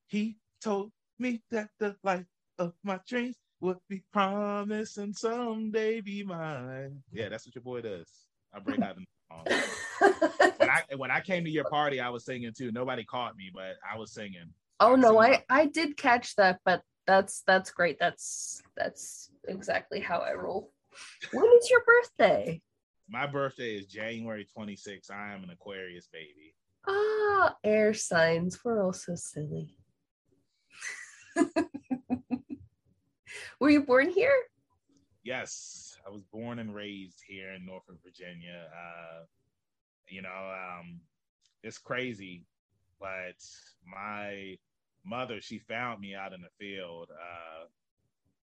He 0.06 0.36
told 0.62 0.92
me 1.18 1.42
that 1.50 1.70
the 1.80 1.96
life 2.04 2.26
of 2.60 2.74
my 2.84 3.00
dreams 3.08 3.34
would 3.60 3.78
be 3.88 4.02
promised 4.12 4.98
and 4.98 5.16
someday 5.16 6.00
be 6.00 6.22
mine. 6.22 7.02
Yeah, 7.12 7.28
that's 7.28 7.46
what 7.46 7.54
your 7.54 7.62
boy 7.62 7.82
does. 7.82 8.08
I 8.54 8.58
break 8.58 8.80
out 8.80 8.96
the 8.96 9.04
song. 9.30 9.46
when 10.56 10.68
I 10.68 10.82
when 10.96 11.10
I 11.10 11.20
came 11.20 11.44
to 11.44 11.50
your 11.50 11.64
party, 11.64 12.00
I 12.00 12.08
was 12.08 12.24
singing 12.24 12.52
too. 12.56 12.72
Nobody 12.72 13.04
caught 13.04 13.36
me, 13.36 13.50
but 13.52 13.76
I 13.88 13.98
was 13.98 14.12
singing. 14.12 14.52
Oh 14.80 14.96
no, 14.96 15.18
I 15.20 15.44
I 15.48 15.66
did 15.66 15.96
catch 15.96 16.34
that, 16.36 16.60
but 16.64 16.82
that's 17.06 17.42
that's 17.46 17.70
great. 17.70 17.98
That's 18.00 18.62
that's 18.76 19.30
exactly 19.46 20.00
how 20.00 20.18
I 20.18 20.32
roll. 20.32 20.72
When 21.32 21.46
is 21.60 21.70
your 21.70 21.82
birthday? 21.84 22.62
My 23.08 23.26
birthday 23.26 23.76
is 23.76 23.86
January 23.86 24.46
26th. 24.56 25.10
I 25.10 25.34
am 25.34 25.42
an 25.42 25.50
Aquarius 25.50 26.08
baby. 26.12 26.54
Ah, 26.86 27.56
air 27.64 27.92
signs. 27.92 28.64
We're 28.64 28.84
all 28.84 28.92
so 28.92 29.14
silly. 29.16 29.74
Were 33.58 33.70
you 33.70 33.82
born 33.82 34.10
here? 34.10 34.34
Yes, 35.22 35.98
I 36.06 36.10
was 36.10 36.22
born 36.22 36.58
and 36.58 36.74
raised 36.74 37.20
here 37.26 37.52
in 37.52 37.66
Norfolk, 37.66 37.96
Virginia. 38.02 38.68
Uh, 38.72 39.24
you 40.08 40.22
know, 40.22 40.52
um, 40.52 41.00
it's 41.62 41.78
crazy, 41.78 42.44
but 42.98 43.36
my 43.86 44.56
mother, 45.04 45.40
she 45.40 45.58
found 45.58 46.00
me 46.00 46.14
out 46.14 46.32
in 46.32 46.40
the 46.40 46.48
field. 46.58 47.10
Uh, 47.10 47.66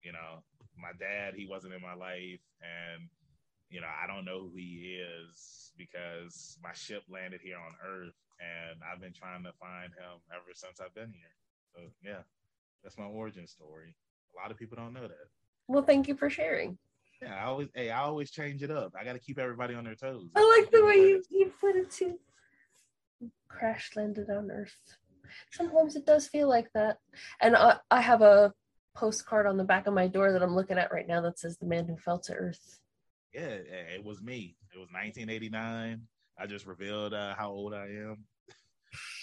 you 0.02 0.12
know, 0.12 0.44
my 0.78 0.92
dad, 1.00 1.34
he 1.36 1.46
wasn't 1.48 1.74
in 1.74 1.82
my 1.82 1.94
life, 1.94 2.42
and 2.62 3.08
you 3.70 3.82
know, 3.82 3.88
I 3.88 4.08
don't 4.08 4.26
know 4.26 4.40
who 4.40 4.56
he 4.56 5.00
is 5.02 5.72
because 5.78 6.58
my 6.64 6.74
ship 6.74 7.04
landed 7.10 7.42
here 7.42 7.58
on 7.58 7.74
Earth, 7.84 8.16
and 8.40 8.80
I've 8.84 9.02
been 9.02 9.14
trying 9.14 9.44
to 9.44 9.54
find 9.60 9.92
him 9.94 10.22
ever 10.32 10.54
since 10.54 10.80
I've 10.80 10.94
been 10.94 11.12
here. 11.12 11.34
So 11.74 11.82
yeah, 12.04 12.24
that's 12.84 12.98
my 12.98 13.06
origin 13.06 13.48
story. 13.48 13.96
A 14.36 14.42
lot 14.42 14.52
of 14.52 14.58
people 14.58 14.78
don't 14.78 14.94
know 14.94 15.08
that. 15.08 15.28
Well, 15.68 15.84
thank 15.84 16.08
you 16.08 16.16
for 16.16 16.30
sharing. 16.30 16.78
Yeah, 17.22 17.36
I 17.36 17.46
always 17.46 17.70
hey, 17.74 17.90
I 17.90 18.02
always 18.02 18.30
change 18.30 18.62
it 18.62 18.72
up. 18.72 18.94
I 19.00 19.04
got 19.04 19.14
to 19.14 19.20
keep 19.20 19.40
everybody 19.40 19.74
on 19.74 19.84
their 19.84 19.96
toes. 19.96 20.28
I 20.36 20.60
like 20.60 20.72
the 20.72 20.86
way 20.86 20.96
you, 20.96 21.24
you 21.30 21.52
put 21.60 21.76
it 21.76 21.90
too. 21.90 22.20
Crash 23.48 23.92
landed 23.96 24.30
on 24.30 24.52
Earth. 24.52 24.78
Sometimes 25.52 25.96
it 25.96 26.06
does 26.06 26.28
feel 26.28 26.50
like 26.50 26.72
that. 26.74 27.00
And 27.42 27.56
I, 27.56 27.78
I 27.90 28.02
have 28.02 28.22
a 28.22 28.54
postcard 28.96 29.48
on 29.48 29.58
the 29.58 29.64
back 29.64 29.88
of 29.88 29.94
my 29.94 30.08
door 30.08 30.32
that 30.32 30.44
I'm 30.44 30.56
looking 30.56 30.78
at 30.78 30.92
right 30.92 31.08
now 31.08 31.22
that 31.22 31.40
says 31.40 31.58
"The 31.58 31.66
Man 31.66 31.88
Who 31.88 31.98
Fell 31.98 32.20
to 32.20 32.34
Earth." 32.34 32.80
Yeah, 33.34 33.42
it 33.42 34.04
was 34.04 34.22
me. 34.22 34.56
It 34.74 34.78
was 34.78 34.90
1989. 34.92 36.02
I 36.38 36.46
just 36.48 36.66
revealed 36.66 37.14
uh, 37.14 37.36
how 37.36 37.50
old 37.50 37.74
I 37.74 37.88
am. 37.88 38.26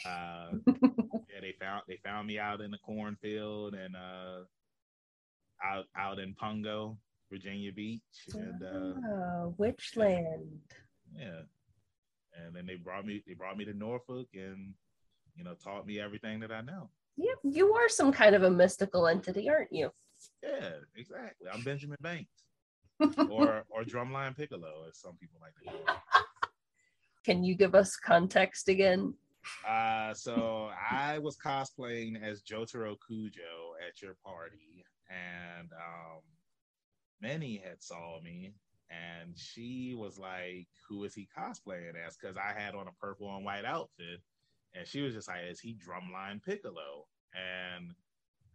Uh, 0.04 0.48
yeah, 0.82 1.40
they 1.40 1.54
found 1.60 1.82
they 1.88 1.98
found 2.04 2.26
me 2.26 2.38
out 2.38 2.60
in 2.60 2.70
the 2.70 2.78
cornfield 2.78 3.74
and 3.74 3.94
uh, 3.96 4.40
out 5.64 5.86
out 5.96 6.18
in 6.18 6.34
Pungo, 6.34 6.96
Virginia 7.30 7.72
Beach, 7.72 8.02
and 8.34 8.62
uh, 8.62 9.08
oh, 9.08 9.54
which 9.56 9.96
land? 9.96 10.48
Yeah, 11.16 11.42
and 12.34 12.54
then 12.54 12.66
they 12.66 12.76
brought 12.76 13.06
me 13.06 13.22
they 13.26 13.34
brought 13.34 13.56
me 13.56 13.64
to 13.64 13.74
Norfolk 13.74 14.28
and 14.34 14.74
you 15.36 15.44
know 15.44 15.54
taught 15.54 15.86
me 15.86 16.00
everything 16.00 16.40
that 16.40 16.52
I 16.52 16.60
know. 16.60 16.90
Yeah, 17.16 17.34
you 17.42 17.74
are 17.74 17.88
some 17.88 18.12
kind 18.12 18.34
of 18.34 18.42
a 18.42 18.50
mystical 18.50 19.06
entity, 19.06 19.48
aren't 19.48 19.72
you? 19.72 19.90
Yeah, 20.42 20.70
exactly. 20.96 21.48
I'm 21.52 21.62
Benjamin 21.62 21.98
Banks, 22.00 22.44
or 23.30 23.64
or 23.70 23.82
Drumline 23.84 24.36
Piccolo, 24.36 24.86
as 24.88 24.98
some 24.98 25.16
people 25.20 25.40
like 25.40 25.54
to 25.56 25.86
call. 25.86 25.96
Can 27.24 27.44
you 27.44 27.54
give 27.54 27.74
us 27.74 27.96
context 27.96 28.68
again? 28.68 29.14
Uh, 29.68 30.14
so 30.14 30.70
I 30.90 31.18
was 31.18 31.36
cosplaying 31.36 32.22
as 32.22 32.42
Jotaro 32.42 32.96
Kujo 32.96 33.74
at 33.86 34.00
your 34.00 34.16
party, 34.24 34.84
and 35.12 35.70
um, 35.72 36.20
Minnie 37.20 37.62
had 37.64 37.82
saw 37.82 38.20
me, 38.20 38.54
and 38.90 39.36
she 39.36 39.94
was 39.96 40.18
like, 40.18 40.66
"Who 40.88 41.04
is 41.04 41.14
he 41.14 41.28
cosplaying 41.36 41.94
as?" 42.06 42.16
Because 42.16 42.36
I 42.36 42.58
had 42.58 42.74
on 42.74 42.88
a 42.88 42.92
purple 43.00 43.34
and 43.36 43.44
white 43.44 43.64
outfit, 43.64 44.20
and 44.74 44.86
she 44.86 45.02
was 45.02 45.14
just 45.14 45.28
like, 45.28 45.44
"Is 45.48 45.60
he 45.60 45.74
Drumline 45.74 46.42
Piccolo?" 46.42 47.06
And 47.34 47.94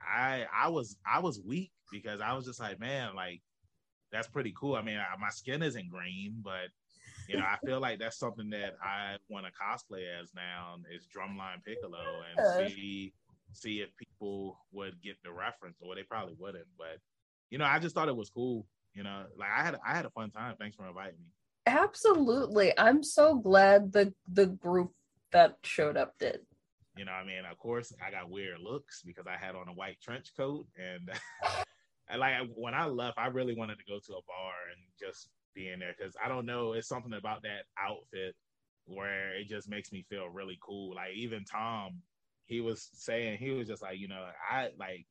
I 0.01 0.45
I 0.53 0.67
was 0.69 0.97
I 1.05 1.19
was 1.19 1.41
weak 1.41 1.71
because 1.91 2.21
I 2.21 2.33
was 2.33 2.45
just 2.45 2.59
like, 2.59 2.79
man, 2.79 3.15
like 3.15 3.41
that's 4.11 4.27
pretty 4.27 4.53
cool. 4.57 4.75
I 4.75 4.81
mean, 4.81 4.97
I, 4.97 5.17
my 5.19 5.29
skin 5.29 5.61
isn't 5.61 5.89
green, 5.89 6.35
but 6.43 6.69
you 7.27 7.37
know, 7.37 7.43
I 7.43 7.57
feel 7.65 7.79
like 7.79 7.99
that's 7.99 8.17
something 8.17 8.49
that 8.51 8.75
I 8.83 9.17
want 9.29 9.45
to 9.45 9.51
cosplay 9.51 10.05
as 10.21 10.33
now 10.35 10.77
is 10.93 11.07
Drumline 11.07 11.63
Piccolo 11.63 11.99
and 12.31 12.69
see 12.69 13.13
see 13.53 13.79
if 13.79 13.89
people 13.97 14.57
would 14.71 15.01
get 15.01 15.15
the 15.23 15.31
reference 15.31 15.77
or 15.81 15.95
they 15.95 16.03
probably 16.03 16.35
wouldn't. 16.39 16.67
But 16.77 16.99
you 17.49 17.57
know, 17.57 17.65
I 17.65 17.79
just 17.79 17.95
thought 17.95 18.09
it 18.09 18.15
was 18.15 18.29
cool. 18.29 18.65
You 18.93 19.03
know, 19.03 19.25
like 19.37 19.49
I 19.55 19.63
had 19.63 19.77
I 19.85 19.95
had 19.95 20.05
a 20.05 20.09
fun 20.09 20.31
time. 20.31 20.55
Thanks 20.59 20.75
for 20.75 20.87
inviting 20.87 21.19
me. 21.19 21.31
Absolutely. 21.65 22.77
I'm 22.77 23.03
so 23.03 23.35
glad 23.35 23.91
the 23.91 24.13
the 24.27 24.47
group 24.47 24.91
that 25.31 25.57
showed 25.63 25.97
up 25.97 26.13
did. 26.19 26.39
You 26.97 27.05
know, 27.05 27.11
I 27.11 27.23
mean, 27.23 27.43
of 27.49 27.57
course, 27.59 27.93
I 28.05 28.09
got 28.09 28.29
weird 28.29 28.59
looks 28.59 29.03
because 29.03 29.25
I 29.27 29.37
had 29.37 29.55
on 29.55 29.67
a 29.67 29.73
white 29.73 30.01
trench 30.01 30.31
coat, 30.35 30.65
and, 30.77 31.11
and 32.09 32.19
like 32.19 32.33
when 32.55 32.73
I 32.73 32.85
left, 32.85 33.19
I 33.19 33.27
really 33.27 33.53
wanted 33.55 33.77
to 33.77 33.85
go 33.85 33.99
to 33.99 34.13
a 34.13 34.25
bar 34.27 34.53
and 34.71 34.81
just 34.99 35.29
be 35.53 35.69
in 35.69 35.79
there 35.79 35.93
because 35.95 36.15
I 36.23 36.27
don't 36.27 36.47
know, 36.47 36.73
it's 36.73 36.87
something 36.87 37.13
about 37.13 37.43
that 37.43 37.65
outfit 37.79 38.35
where 38.85 39.35
it 39.35 39.47
just 39.47 39.69
makes 39.69 39.91
me 39.91 40.05
feel 40.09 40.27
really 40.27 40.57
cool. 40.61 40.95
Like 40.95 41.13
even 41.15 41.43
Tom, 41.45 42.01
he 42.47 42.61
was 42.61 42.89
saying 42.93 43.37
he 43.37 43.51
was 43.51 43.67
just 43.67 43.81
like, 43.81 43.99
you 43.99 44.07
know, 44.07 44.25
I 44.49 44.69
like 44.79 45.05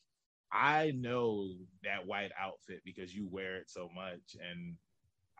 I 0.52 0.92
know 0.92 1.48
that 1.84 2.06
white 2.06 2.32
outfit 2.38 2.82
because 2.84 3.14
you 3.14 3.28
wear 3.30 3.56
it 3.56 3.70
so 3.70 3.88
much, 3.94 4.36
and 4.40 4.74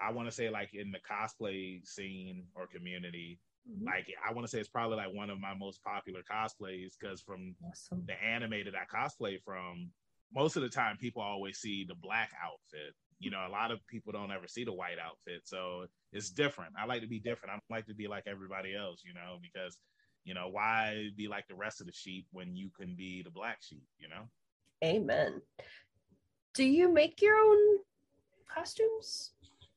I 0.00 0.12
want 0.12 0.28
to 0.28 0.34
say 0.34 0.50
like 0.50 0.74
in 0.74 0.92
the 0.92 0.98
cosplay 0.98 1.86
scene 1.86 2.44
or 2.54 2.66
community, 2.66 3.40
Mm-hmm. 3.70 3.86
Like 3.86 4.06
I 4.26 4.32
want 4.32 4.46
to 4.46 4.50
say 4.50 4.58
it's 4.58 4.68
probably 4.68 4.96
like 4.96 5.12
one 5.12 5.30
of 5.30 5.40
my 5.40 5.54
most 5.54 5.82
popular 5.82 6.20
cosplays 6.30 6.92
because 6.98 7.20
from 7.20 7.54
awesome. 7.68 8.04
the 8.06 8.22
animated 8.22 8.74
I 8.74 8.84
cosplay 8.84 9.42
from, 9.42 9.90
most 10.34 10.56
of 10.56 10.62
the 10.62 10.68
time 10.68 10.96
people 10.96 11.22
always 11.22 11.58
see 11.58 11.84
the 11.86 11.94
black 11.94 12.30
outfit. 12.42 12.94
You 13.18 13.30
know, 13.30 13.44
a 13.46 13.50
lot 13.50 13.70
of 13.70 13.84
people 13.86 14.12
don't 14.12 14.30
ever 14.30 14.46
see 14.46 14.64
the 14.64 14.72
white 14.72 14.98
outfit, 15.02 15.42
so 15.44 15.86
it's 16.12 16.30
different. 16.30 16.74
I 16.78 16.84
like 16.84 17.00
to 17.00 17.08
be 17.08 17.18
different. 17.18 17.50
I 17.50 17.54
don't 17.54 17.76
like 17.76 17.86
to 17.86 17.94
be 17.94 18.08
like 18.08 18.24
everybody 18.26 18.76
else, 18.76 19.02
you 19.04 19.14
know, 19.14 19.38
because 19.40 19.78
you 20.26 20.34
know 20.34 20.48
why 20.50 21.08
be 21.16 21.28
like 21.28 21.46
the 21.46 21.54
rest 21.54 21.80
of 21.80 21.86
the 21.86 21.92
sheep 21.92 22.26
when 22.32 22.54
you 22.56 22.68
can 22.76 22.94
be 22.96 23.22
the 23.22 23.30
black 23.30 23.58
sheep, 23.62 23.86
you 23.98 24.08
know. 24.08 24.28
Amen. 24.84 25.40
Do 26.52 26.64
you 26.64 26.92
make 26.92 27.22
your 27.22 27.36
own 27.36 27.78
costumes? 28.52 29.30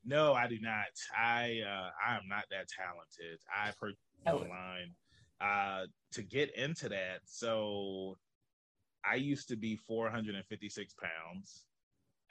No, 0.03 0.33
I 0.33 0.47
do 0.47 0.59
not. 0.59 0.87
I 1.15 1.59
uh, 1.65 1.89
I 2.05 2.15
am 2.15 2.27
not 2.27 2.45
that 2.49 2.67
talented. 2.67 3.39
I 3.55 3.71
purchased 3.79 4.01
oh. 4.25 4.39
online 4.39 4.95
uh, 5.39 5.85
to 6.13 6.23
get 6.23 6.55
into 6.57 6.89
that. 6.89 7.19
So 7.25 8.17
I 9.05 9.15
used 9.15 9.47
to 9.49 9.55
be 9.55 9.75
456 9.75 10.95
pounds, 10.95 11.65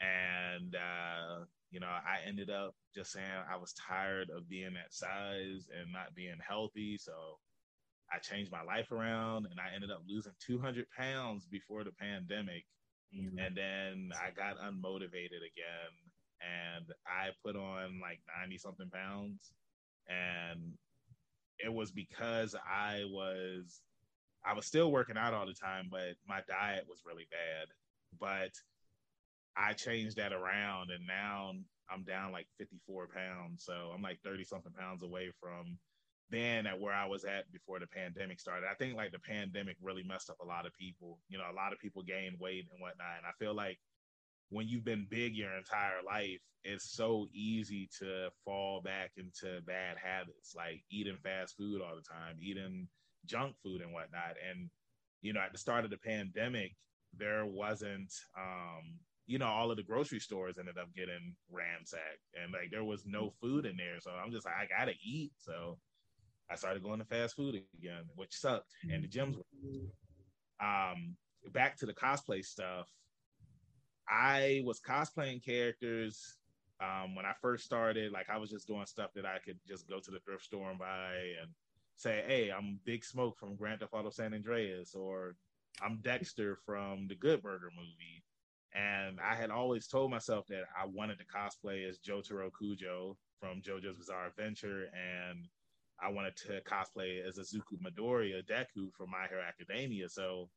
and 0.00 0.74
uh, 0.74 1.44
you 1.70 1.78
know 1.78 1.86
I 1.86 2.18
ended 2.26 2.50
up 2.50 2.74
just 2.96 3.12
saying 3.12 3.26
I 3.48 3.56
was 3.56 3.74
tired 3.74 4.30
of 4.36 4.48
being 4.48 4.74
that 4.74 4.92
size 4.92 5.68
and 5.78 5.92
not 5.92 6.16
being 6.16 6.38
healthy. 6.46 6.98
So 6.98 7.12
I 8.12 8.18
changed 8.18 8.50
my 8.50 8.62
life 8.62 8.90
around, 8.90 9.46
and 9.50 9.60
I 9.60 9.74
ended 9.74 9.90
up 9.90 10.02
losing 10.08 10.32
200 10.46 10.86
pounds 10.96 11.46
before 11.46 11.84
the 11.84 11.92
pandemic. 11.92 12.64
Mm-hmm. 13.14 13.38
And 13.38 13.56
then 13.56 14.10
I 14.14 14.30
got 14.30 14.58
unmotivated 14.58 15.40
again 15.40 15.92
and 16.40 16.86
I 17.06 17.30
put 17.44 17.56
on 17.56 18.00
like 18.00 18.20
90 18.40 18.58
something 18.58 18.90
pounds. 18.90 19.52
And 20.08 20.74
it 21.58 21.72
was 21.72 21.90
because 21.90 22.54
I 22.54 23.04
was 23.06 23.80
I 24.44 24.54
was 24.54 24.66
still 24.66 24.92
working 24.92 25.16
out 25.16 25.34
all 25.34 25.46
the 25.46 25.52
time, 25.52 25.88
but 25.90 26.14
my 26.26 26.40
diet 26.48 26.84
was 26.88 27.02
really 27.04 27.26
bad. 27.30 27.68
But 28.20 28.52
I 29.56 29.72
changed 29.72 30.16
that 30.16 30.32
around 30.32 30.90
and 30.90 31.06
now 31.06 31.52
I'm 31.90 32.04
down 32.04 32.32
like 32.32 32.46
54 32.58 33.08
pounds. 33.08 33.64
So 33.64 33.92
I'm 33.94 34.02
like 34.02 34.20
30 34.22 34.44
something 34.44 34.72
pounds 34.72 35.02
away 35.02 35.30
from 35.40 35.78
then 36.30 36.66
at 36.66 36.80
where 36.80 36.92
I 36.92 37.06
was 37.06 37.24
at 37.24 37.50
before 37.52 37.80
the 37.80 37.86
pandemic 37.86 38.40
started. 38.40 38.66
I 38.70 38.74
think 38.74 38.96
like 38.96 39.12
the 39.12 39.18
pandemic 39.18 39.76
really 39.80 40.02
messed 40.02 40.30
up 40.30 40.40
a 40.40 40.46
lot 40.46 40.66
of 40.66 40.74
people. 40.74 41.18
You 41.28 41.38
know, 41.38 41.44
a 41.50 41.56
lot 41.56 41.72
of 41.72 41.78
people 41.78 42.02
gained 42.02 42.38
weight 42.38 42.66
and 42.70 42.80
whatnot. 42.80 43.18
And 43.18 43.26
I 43.26 43.32
feel 43.38 43.54
like 43.54 43.78
when 44.50 44.68
you've 44.68 44.84
been 44.84 45.06
big 45.10 45.34
your 45.34 45.56
entire 45.56 46.02
life, 46.04 46.40
it's 46.64 46.90
so 46.90 47.26
easy 47.32 47.88
to 48.00 48.28
fall 48.44 48.82
back 48.82 49.12
into 49.16 49.60
bad 49.62 49.96
habits, 50.02 50.54
like 50.56 50.82
eating 50.90 51.18
fast 51.22 51.56
food 51.56 51.80
all 51.80 51.96
the 51.96 52.02
time, 52.02 52.36
eating 52.40 52.88
junk 53.26 53.54
food 53.62 53.80
and 53.80 53.92
whatnot. 53.92 54.36
And, 54.48 54.68
you 55.22 55.32
know, 55.32 55.40
at 55.40 55.52
the 55.52 55.58
start 55.58 55.84
of 55.84 55.90
the 55.90 55.98
pandemic, 55.98 56.72
there 57.16 57.46
wasn't, 57.46 58.12
um, 58.36 58.98
you 59.26 59.38
know, 59.38 59.46
all 59.46 59.70
of 59.70 59.76
the 59.76 59.82
grocery 59.82 60.20
stores 60.20 60.56
ended 60.58 60.78
up 60.78 60.88
getting 60.94 61.34
ransacked 61.50 62.24
and 62.34 62.52
like 62.52 62.70
there 62.70 62.84
was 62.84 63.04
no 63.06 63.32
food 63.40 63.66
in 63.66 63.76
there. 63.76 64.00
So 64.00 64.10
I'm 64.10 64.32
just 64.32 64.46
like, 64.46 64.54
I 64.54 64.66
gotta 64.66 64.94
eat. 65.02 65.32
So 65.38 65.78
I 66.50 66.56
started 66.56 66.82
going 66.82 66.98
to 66.98 67.04
fast 67.04 67.36
food 67.36 67.62
again, 67.78 68.04
which 68.16 68.32
sucked. 68.32 68.72
And 68.90 69.04
the 69.04 69.08
gyms 69.08 69.36
um, 70.60 71.16
back 71.52 71.76
to 71.78 71.86
the 71.86 71.94
cosplay 71.94 72.44
stuff 72.44 72.88
I 74.08 74.62
was 74.64 74.80
cosplaying 74.80 75.44
characters 75.44 76.38
um, 76.80 77.14
when 77.14 77.26
I 77.26 77.32
first 77.40 77.64
started. 77.64 78.12
Like 78.12 78.30
I 78.30 78.38
was 78.38 78.50
just 78.50 78.66
doing 78.66 78.86
stuff 78.86 79.10
that 79.14 79.26
I 79.26 79.38
could 79.44 79.58
just 79.66 79.88
go 79.88 80.00
to 80.00 80.10
the 80.10 80.20
thrift 80.20 80.44
store 80.44 80.70
and 80.70 80.78
buy 80.78 81.14
and 81.42 81.50
say, 81.96 82.24
"Hey, 82.26 82.50
I'm 82.50 82.80
Big 82.84 83.04
Smoke 83.04 83.36
from 83.38 83.56
Grand 83.56 83.80
Theft 83.80 83.92
Auto 83.92 84.10
San 84.10 84.34
Andreas," 84.34 84.94
or 84.94 85.36
"I'm 85.82 86.00
Dexter 86.02 86.56
from 86.64 87.06
the 87.08 87.16
Good 87.16 87.42
Burger 87.42 87.70
movie." 87.76 88.24
And 88.74 89.18
I 89.20 89.34
had 89.34 89.50
always 89.50 89.88
told 89.88 90.10
myself 90.10 90.46
that 90.48 90.64
I 90.78 90.86
wanted 90.86 91.18
to 91.18 91.24
cosplay 91.24 91.88
as 91.88 91.98
Jotaro 91.98 92.50
Kujo 92.50 93.16
from 93.40 93.62
JoJo's 93.62 93.96
Bizarre 93.98 94.28
Adventure, 94.28 94.88
and 94.94 95.46
I 96.02 96.10
wanted 96.10 96.36
to 96.46 96.60
cosplay 96.62 97.26
as 97.26 97.38
a 97.38 97.42
Izuku 97.42 97.78
Midoriya 97.82 98.42
Deku 98.46 98.92
from 98.96 99.10
My 99.10 99.26
Hero 99.28 99.42
Academia. 99.46 100.08
So 100.08 100.48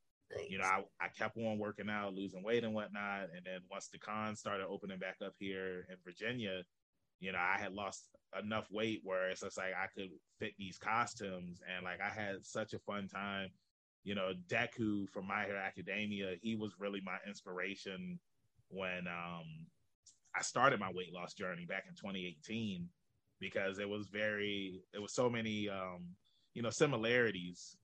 you 0.49 0.57
know, 0.57 0.65
I, 0.65 0.81
I 0.99 1.07
kept 1.17 1.37
on 1.37 1.59
working 1.59 1.89
out, 1.89 2.13
losing 2.13 2.43
weight 2.43 2.63
and 2.63 2.73
whatnot. 2.73 3.29
And 3.35 3.45
then 3.45 3.61
once 3.69 3.89
the 3.89 3.99
con 3.99 4.35
started 4.35 4.65
opening 4.67 4.99
back 4.99 5.17
up 5.25 5.33
here 5.39 5.85
in 5.89 5.97
Virginia, 6.03 6.63
you 7.19 7.31
know, 7.31 7.39
I 7.39 7.59
had 7.59 7.73
lost 7.73 8.05
enough 8.41 8.67
weight 8.71 9.01
where 9.03 9.29
it's 9.29 9.41
just 9.41 9.57
like 9.57 9.73
I 9.75 9.87
could 9.95 10.09
fit 10.39 10.53
these 10.57 10.77
costumes. 10.77 11.61
And 11.75 11.83
like 11.83 11.99
I 12.01 12.09
had 12.09 12.45
such 12.45 12.73
a 12.73 12.79
fun 12.79 13.07
time. 13.07 13.49
You 14.03 14.15
know, 14.15 14.31
Deku 14.47 15.07
from 15.09 15.27
My 15.27 15.45
Hero 15.45 15.59
Academia, 15.59 16.35
he 16.41 16.55
was 16.55 16.71
really 16.79 17.01
my 17.03 17.17
inspiration 17.27 18.19
when 18.69 19.05
um 19.07 19.67
I 20.35 20.41
started 20.41 20.79
my 20.79 20.91
weight 20.93 21.13
loss 21.13 21.33
journey 21.33 21.65
back 21.65 21.83
in 21.87 21.93
2018 21.93 22.87
because 23.41 23.79
it 23.79 23.89
was 23.89 24.07
very 24.07 24.81
it 24.93 25.01
was 25.01 25.13
so 25.13 25.29
many 25.29 25.67
um, 25.67 26.05
you 26.53 26.61
know 26.61 26.69
similarities 26.69 27.75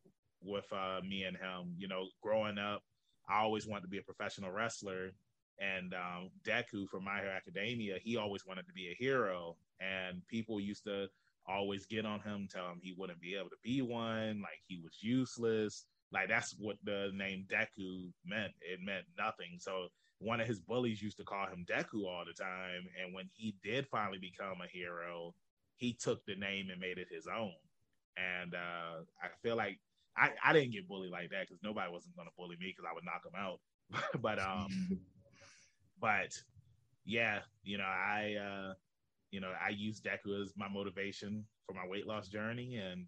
with 0.41 0.71
uh, 0.71 1.01
me 1.05 1.23
and 1.23 1.35
him. 1.35 1.75
You 1.77 1.89
know, 1.89 2.05
growing 2.21 2.57
up, 2.57 2.83
I 3.27 3.39
always 3.39 3.67
wanted 3.67 3.81
to 3.81 3.89
be 3.89 3.97
a 3.97 4.03
professional 4.03 4.51
wrestler, 4.51 5.11
and 5.59 5.93
um, 5.93 6.29
Deku 6.45 6.87
from 6.87 7.03
My 7.03 7.19
Hero 7.19 7.33
Academia, 7.35 7.97
he 8.01 8.15
always 8.15 8.45
wanted 8.45 8.67
to 8.67 8.73
be 8.73 8.87
a 8.89 8.95
hero, 9.03 9.57
and 9.81 10.21
people 10.29 10.61
used 10.61 10.85
to 10.85 11.07
always 11.49 11.85
get 11.85 12.05
on 12.05 12.19
him, 12.21 12.47
tell 12.49 12.67
him 12.67 12.79
he 12.81 12.93
wouldn't 12.97 13.21
be 13.21 13.35
able 13.35 13.49
to 13.49 13.57
be 13.63 13.81
one, 13.81 14.41
like 14.41 14.61
he 14.67 14.79
was 14.83 14.97
useless. 15.01 15.85
Like 16.11 16.29
that's 16.29 16.55
what 16.59 16.77
the 16.83 17.11
name 17.13 17.45
Deku 17.51 18.11
meant. 18.25 18.53
It 18.61 18.79
meant 18.81 19.05
nothing. 19.17 19.57
So 19.59 19.87
one 20.19 20.39
of 20.39 20.47
his 20.47 20.59
bullies 20.59 21.01
used 21.01 21.17
to 21.17 21.23
call 21.23 21.47
him 21.47 21.65
Deku 21.69 22.05
all 22.05 22.23
the 22.25 22.33
time. 22.33 22.87
And 23.01 23.13
when 23.13 23.29
he 23.33 23.55
did 23.63 23.87
finally 23.87 24.17
become 24.19 24.61
a 24.63 24.67
hero, 24.71 25.33
he 25.77 25.93
took 25.93 26.25
the 26.25 26.35
name 26.35 26.69
and 26.71 26.79
made 26.79 26.97
it 26.97 27.07
his 27.09 27.27
own. 27.27 27.53
And 28.17 28.55
uh, 28.55 29.03
I 29.21 29.27
feel 29.43 29.55
like 29.55 29.79
I, 30.17 30.31
I 30.43 30.53
didn't 30.53 30.71
get 30.71 30.87
bullied 30.87 31.11
like 31.11 31.29
that 31.29 31.47
because 31.47 31.61
nobody 31.63 31.91
wasn't 31.91 32.15
going 32.15 32.27
to 32.27 32.33
bully 32.37 32.57
me 32.59 32.73
because 32.75 32.89
I 32.89 32.93
would 32.93 33.05
knock 33.05 33.23
him 33.25 33.39
out. 33.39 33.59
but 34.21 34.39
um, 34.39 34.99
but 36.01 36.33
yeah, 37.05 37.39
you 37.63 37.77
know, 37.77 37.85
I 37.85 38.35
uh, 38.35 38.73
you 39.31 39.39
know, 39.39 39.51
I 39.63 39.69
use 39.69 40.01
Deku 40.01 40.41
as 40.41 40.53
my 40.57 40.67
motivation 40.67 41.45
for 41.65 41.73
my 41.73 41.87
weight 41.87 42.07
loss 42.07 42.27
journey, 42.27 42.77
and 42.77 43.05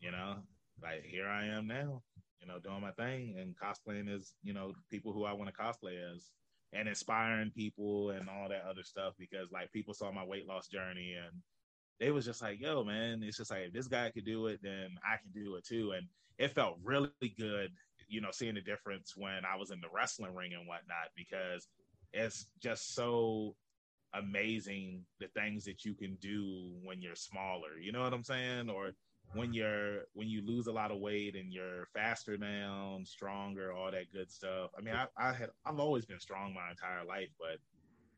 you 0.00 0.12
know, 0.12 0.36
like 0.82 1.04
here 1.04 1.28
I 1.28 1.46
am 1.46 1.66
now, 1.66 2.02
you 2.40 2.46
know, 2.46 2.58
doing 2.60 2.80
my 2.80 2.92
thing 2.92 3.36
and 3.38 3.54
cosplaying 3.56 4.14
as 4.14 4.34
you 4.42 4.54
know 4.54 4.72
people 4.90 5.12
who 5.12 5.24
I 5.24 5.32
want 5.32 5.50
to 5.52 5.60
cosplay 5.60 5.96
as, 6.14 6.30
and 6.72 6.88
inspiring 6.88 7.50
people 7.50 8.10
and 8.10 8.28
all 8.28 8.48
that 8.48 8.64
other 8.68 8.84
stuff 8.84 9.14
because 9.18 9.50
like 9.52 9.72
people 9.72 9.94
saw 9.94 10.12
my 10.12 10.24
weight 10.24 10.46
loss 10.46 10.68
journey 10.68 11.16
and 11.20 11.42
they 12.00 12.10
was 12.10 12.24
just 12.24 12.42
like, 12.42 12.60
yo, 12.60 12.84
man, 12.84 13.22
it's 13.22 13.38
just 13.38 13.50
like 13.50 13.66
if 13.66 13.72
this 13.72 13.88
guy 13.88 14.10
could 14.10 14.24
do 14.24 14.46
it, 14.46 14.60
then 14.62 14.96
I 15.04 15.16
can 15.16 15.30
do 15.32 15.56
it 15.56 15.64
too, 15.64 15.92
and 15.96 16.06
it 16.38 16.54
felt 16.54 16.78
really 16.84 17.10
good, 17.38 17.72
you 18.08 18.20
know, 18.20 18.30
seeing 18.30 18.54
the 18.54 18.60
difference 18.60 19.14
when 19.16 19.44
I 19.50 19.56
was 19.56 19.70
in 19.70 19.80
the 19.80 19.88
wrestling 19.94 20.34
ring 20.34 20.52
and 20.52 20.66
whatnot 20.68 21.10
because 21.16 21.68
it's 22.12 22.46
just 22.62 22.94
so 22.94 23.54
amazing 24.14 25.04
the 25.20 25.28
things 25.28 25.64
that 25.64 25.84
you 25.84 25.94
can 25.94 26.16
do 26.20 26.72
when 26.82 27.00
you're 27.00 27.16
smaller. 27.16 27.78
You 27.80 27.92
know 27.92 28.02
what 28.02 28.12
I'm 28.12 28.24
saying? 28.24 28.70
Or 28.70 28.92
when 29.34 29.52
you're 29.52 30.02
when 30.14 30.28
you 30.28 30.46
lose 30.46 30.66
a 30.66 30.72
lot 30.72 30.90
of 30.90 31.00
weight 31.00 31.34
and 31.36 31.52
you're 31.52 31.88
faster 31.94 32.38
now, 32.38 32.98
stronger, 33.04 33.72
all 33.72 33.90
that 33.90 34.12
good 34.12 34.30
stuff. 34.30 34.70
I 34.78 34.82
mean, 34.82 34.94
I, 34.94 35.06
I 35.18 35.32
had 35.32 35.50
I've 35.64 35.80
always 35.80 36.06
been 36.06 36.20
strong 36.20 36.54
my 36.54 36.70
entire 36.70 37.04
life, 37.06 37.30
but 37.38 37.58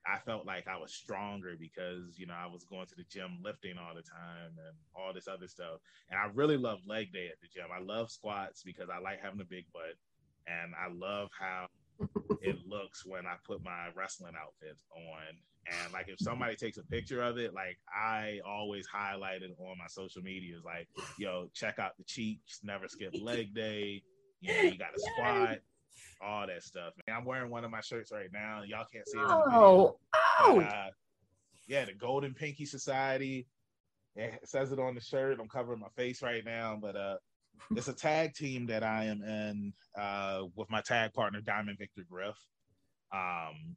I 0.09 0.19
felt 0.19 0.47
like 0.47 0.67
I 0.67 0.79
was 0.79 0.93
stronger 0.93 1.55
because 1.59 2.19
you 2.19 2.27
know 2.27 2.35
I 2.35 2.47
was 2.47 2.65
going 2.65 2.87
to 2.87 2.95
the 2.97 3.05
gym 3.11 3.39
lifting 3.43 3.77
all 3.79 3.95
the 3.95 4.03
time 4.03 4.57
and 4.57 4.77
all 4.97 5.13
this 5.13 5.29
other 5.29 5.49
stuff. 5.49 5.81
And 6.11 6.19
I 6.19 6.31
really 6.35 6.57
love 6.57 6.79
leg 6.87 7.13
day 7.13 7.29
at 7.29 7.41
the 7.41 7.49
gym. 7.49 7.69
I 7.75 7.83
love 7.83 8.11
squats 8.11 8.63
because 8.63 8.89
I 8.89 8.99
like 8.99 9.21
having 9.23 9.41
a 9.41 9.45
big 9.45 9.67
butt, 9.73 9.97
and 10.47 10.73
I 10.75 10.93
love 10.93 11.29
how 11.39 11.67
it 12.41 12.57
looks 12.67 13.05
when 13.05 13.27
I 13.27 13.35
put 13.47 13.63
my 13.63 13.89
wrestling 13.95 14.35
outfits 14.41 14.85
on. 14.97 15.37
And 15.67 15.93
like 15.93 16.09
if 16.09 16.19
somebody 16.19 16.57
takes 16.57 16.79
a 16.79 16.83
picture 16.85 17.23
of 17.23 17.37
it, 17.37 17.53
like 17.53 17.79
I 17.95 18.41
always 18.47 18.87
highlight 18.87 19.43
it 19.43 19.51
on 19.59 19.77
my 19.79 19.87
social 19.89 20.23
medias, 20.23 20.65
like, 20.65 20.89
yo, 21.19 21.49
check 21.53 21.79
out 21.79 21.97
the 21.99 22.05
cheeks, 22.05 22.61
never 22.63 22.89
skip 22.89 23.15
leg 23.21 23.55
day. 23.55 24.03
You 24.41 24.55
know, 24.55 24.63
you 24.63 24.79
got 24.79 24.95
to 24.95 25.01
squat, 25.15 25.59
all 26.21 26.47
that 26.47 26.63
stuff. 26.63 26.93
Man, 27.07 27.17
I'm 27.17 27.25
wearing 27.25 27.51
one 27.51 27.65
of 27.65 27.71
my 27.71 27.81
shirts 27.81 28.13
right 28.13 28.29
now. 28.33 28.63
Y'all 28.67 28.87
can't 28.93 29.09
see 29.09 29.19
it. 29.19 29.25
Oh, 29.27 29.97
oh. 30.41 30.61
Uh, 30.61 30.91
yeah, 31.67 31.85
the 31.85 31.95
Golden 31.95 32.35
Pinky 32.35 32.65
Society. 32.65 33.47
It 34.17 34.41
says 34.45 34.73
it 34.73 34.81
on 34.81 34.95
the 34.95 35.01
shirt. 35.01 35.39
I'm 35.41 35.49
covering 35.49 35.81
my 35.81 35.89
face 35.97 36.23
right 36.23 36.45
now, 36.45 36.79
but 36.81 36.97
uh, 36.97 37.17
it's 37.77 37.89
a 37.89 37.93
tag 37.93 38.35
team 38.35 38.67
that 38.67 38.83
I 38.83 39.05
am 39.05 39.23
in 39.23 39.73
uh, 39.97 40.45
with 40.57 40.71
my 40.71 40.81
tag 40.81 41.13
partner 41.13 41.41
Diamond 41.41 41.79
Victor 41.79 42.03
Griff. 42.11 42.37
Um, 43.13 43.77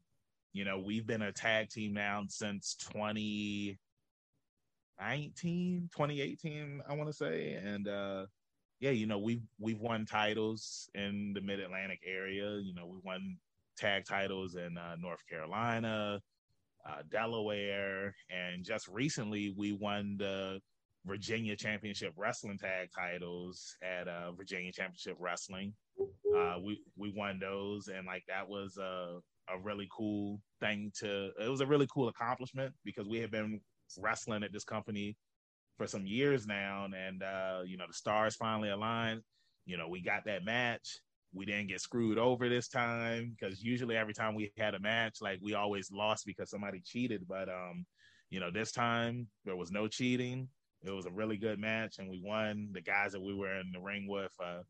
you 0.54 0.66
know, 0.66 0.80
we've 0.80 1.06
been 1.06 1.22
a 1.22 1.32
tag 1.32 1.70
team 1.70 1.94
now 1.94 2.24
since 2.28 2.76
2019, 2.92 5.90
2018, 5.96 6.82
I 6.88 6.96
want 6.96 7.10
to 7.10 7.14
say, 7.14 7.54
and 7.54 7.88
uh, 7.88 8.26
yeah, 8.82 8.90
you 8.90 9.06
know, 9.06 9.20
we've 9.20 9.44
we've 9.60 9.80
won 9.80 10.06
titles 10.08 10.90
in 10.96 11.34
the 11.34 11.42
Mid 11.42 11.60
Atlantic 11.60 12.00
area. 12.06 12.60
You 12.60 12.74
know, 12.74 12.88
we 12.88 12.98
won 13.04 13.38
tag 13.78 14.06
titles 14.06 14.56
in 14.56 14.76
uh, 14.76 14.96
North 15.00 15.22
Carolina, 15.30 16.20
uh, 16.90 17.02
Delaware, 17.10 18.16
and 18.32 18.66
just 18.66 18.88
recently 18.88 19.54
we 19.56 19.72
won 19.72 20.16
the 20.18 20.60
Virginia 21.06 21.56
Championship 21.56 22.14
Wrestling 22.18 22.58
tag 22.58 22.90
titles 22.94 23.78
at 23.84 24.08
uh, 24.08 24.32
Virginia 24.32 24.72
Championship 24.72 25.16
Wrestling. 25.20 25.74
Uh, 26.36 26.56
we 26.64 26.82
we 26.98 27.14
won 27.16 27.38
those, 27.40 27.88
and 27.88 28.08
like 28.08 28.24
that 28.28 28.50
was 28.50 28.78
a 28.78 29.20
a 29.48 29.60
really 29.62 29.88
cool 29.96 30.42
thing 30.60 30.92
to. 31.02 31.30
It 31.40 31.50
was 31.50 31.62
a 31.62 31.68
really 31.68 31.88
cool 31.94 32.08
accomplishment 32.08 32.74
because 32.84 33.08
we 33.08 33.20
had 33.20 33.30
been 33.30 33.62
wrestling 34.00 34.42
at 34.42 34.52
this 34.52 34.64
company 34.64 35.16
for 35.82 35.88
some 35.88 36.06
years 36.06 36.46
now, 36.46 36.86
and 36.86 37.24
uh, 37.24 37.62
you 37.66 37.78
know 37.78 37.86
the 37.88 37.94
stars 37.94 38.36
finally 38.36 38.70
aligned. 38.70 39.22
You 39.66 39.78
know 39.78 39.88
we 39.88 40.02
got 40.02 40.26
that 40.26 40.46
match. 40.46 41.00
We 41.34 41.46
didn't 41.46 41.68
get 41.68 41.82
screwed 41.82 42.18
over 42.18 42.50
this 42.50 42.68
time 42.68 43.36
because 43.40 43.64
usually 43.64 43.96
every 43.96 44.14
time 44.14 44.36
we 44.36 44.52
had 44.58 44.76
a 44.76 44.80
match, 44.80 45.18
like 45.22 45.40
we 45.42 45.56
always 45.56 45.90
lost 45.92 46.26
because 46.26 46.50
somebody 46.50 46.82
cheated. 46.86 47.26
But 47.28 47.50
um, 47.50 47.86
you 48.30 48.40
know 48.40 48.52
this 48.52 48.72
time 48.72 49.28
there 49.46 49.56
was 49.56 49.72
no 49.72 49.88
cheating 49.88 50.50
it 50.84 50.92
was 50.92 51.06
a 51.06 51.12
really 51.12 51.38
good 51.38 51.60
match, 51.60 52.00
and 52.00 52.10
we 52.10 52.20
won. 52.24 52.70
The 52.74 52.82
guys 52.82 53.12
that 53.12 53.22
we 53.22 53.36
were 53.36 53.60
in 53.60 53.72
the 53.72 53.80
ring 53.80 54.08
with, 54.08 54.34
uh, 54.44 54.62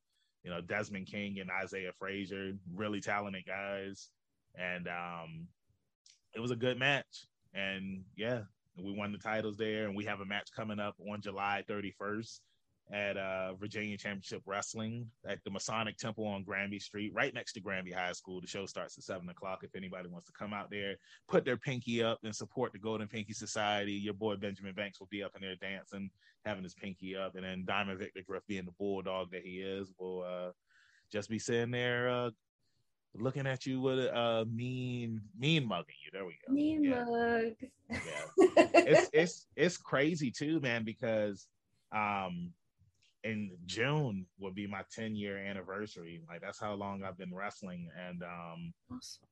you 0.44 0.50
know, 0.50 0.60
Desmond 0.60 1.08
King 1.08 1.40
and 1.40 1.50
Isaiah 1.50 1.94
Frazier, 1.98 2.52
really 2.74 3.00
talented 3.00 3.46
guys, 3.46 4.10
and 4.56 4.88
um, 4.88 5.48
it 6.36 6.42
was 6.42 6.52
a 6.52 6.56
good 6.56 6.78
match. 6.78 7.28
And 7.54 8.04
yeah, 8.18 8.42
we 8.78 8.94
won 8.94 9.12
the 9.12 9.18
titles 9.18 9.58
there, 9.58 9.86
and 9.86 9.96
we 9.96 10.06
have 10.06 10.22
a 10.22 10.26
match 10.26 10.50
coming 10.56 10.80
up 10.80 10.96
on 11.10 11.22
July 11.22 11.64
31st 11.70 12.40
at 12.92 13.16
uh, 13.16 13.54
Virginia 13.54 13.98
Championship 13.98 14.42
Wrestling 14.46 15.08
at 15.26 15.40
the 15.46 15.52
Masonic 15.52 15.98
Temple 15.98 16.26
on 16.26 16.44
Granby 16.44 16.80
Street, 16.80 17.14
right 17.14 17.34
next 17.34 17.54
to 17.54 17.62
Granby 17.62 17.92
High 17.92 18.12
School. 18.12 18.42
The 18.42 18.48
show 18.48 18.66
starts 18.66 18.98
at 18.98 19.04
seven 19.04 19.30
o'clock. 19.30 19.60
If 19.64 19.76
anybody 19.76 20.10
wants 20.10 20.28
to 20.28 20.34
come 20.34 20.54
out 20.54 20.70
there, 20.70 20.96
put 21.30 21.46
their 21.46 21.58
pinky 21.58 22.04
up 22.04 22.20
and 22.24 22.36
support 22.36 22.74
the 22.74 22.80
Golden 22.80 23.08
Pinky 23.08 23.34
Society, 23.34 23.94
your 23.94 24.14
boy 24.14 24.36
Benjamin 24.36 24.74
Banks 24.74 25.00
will 25.00 25.08
be 25.10 25.24
up 25.24 25.36
in 25.36 25.42
there 25.42 25.56
dancing, 25.56 26.10
having 26.44 26.64
his 26.64 26.74
pinky 26.74 27.16
up, 27.16 27.36
and 27.36 27.46
then 27.46 27.64
Diamond 27.66 28.00
Victor 28.00 28.22
Griff, 28.28 28.44
being 28.48 28.66
the 28.66 28.74
bulldog 28.78 29.32
that 29.32 29.46
he 29.46 29.62
is, 29.62 29.92
will 29.98 30.24
uh, 30.24 30.52
just 31.12 31.30
be 31.30 31.40
sitting 31.40 31.72
there. 31.72 32.10
Uh, 32.10 32.32
looking 33.16 33.48
at 33.48 33.66
you 33.66 33.82
with 33.82 34.00
a 34.00 34.18
uh, 34.18 34.46
mean, 34.46 35.22
mean 35.38 35.68
mugging 35.68 35.96
you. 36.04 36.12
There 36.14 36.26
we 36.26 36.38
go. 36.46 36.54
Mean 36.54 36.84
yeah. 36.84 37.04
mug. 37.04 37.54
Yeah, 37.90 37.98
it's 38.74 39.10
it's 39.14 39.48
it's 39.56 39.78
crazy 39.78 40.32
too, 40.32 40.60
man. 40.60 40.84
Because 40.84 41.48
um, 41.92 42.54
in 43.24 43.52
June 43.66 44.26
will 44.40 44.52
be 44.52 44.68
my 44.68 44.84
10 44.92 45.16
year 45.16 45.38
anniversary. 45.38 46.22
Like 46.28 46.42
that's 46.42 46.60
how 46.60 46.74
long 46.74 47.04
I've 47.04 47.18
been 47.18 47.34
wrestling. 47.34 47.90
And 48.08 48.24
um 48.24 48.74
awesome. 48.92 49.24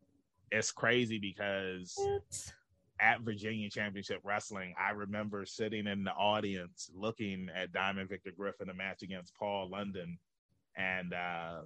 it's 0.51 0.71
crazy 0.71 1.17
because 1.17 1.93
what? 1.97 2.53
at 2.99 3.21
Virginia 3.21 3.69
Championship 3.69 4.19
Wrestling, 4.23 4.73
I 4.79 4.91
remember 4.91 5.45
sitting 5.45 5.87
in 5.87 6.03
the 6.03 6.11
audience 6.11 6.91
looking 6.93 7.49
at 7.55 7.71
Diamond 7.71 8.09
Victor 8.09 8.31
Griff 8.35 8.61
in 8.61 8.69
a 8.69 8.73
match 8.73 9.01
against 9.01 9.35
Paul 9.35 9.69
London. 9.69 10.17
And 10.77 11.13
uh 11.13 11.61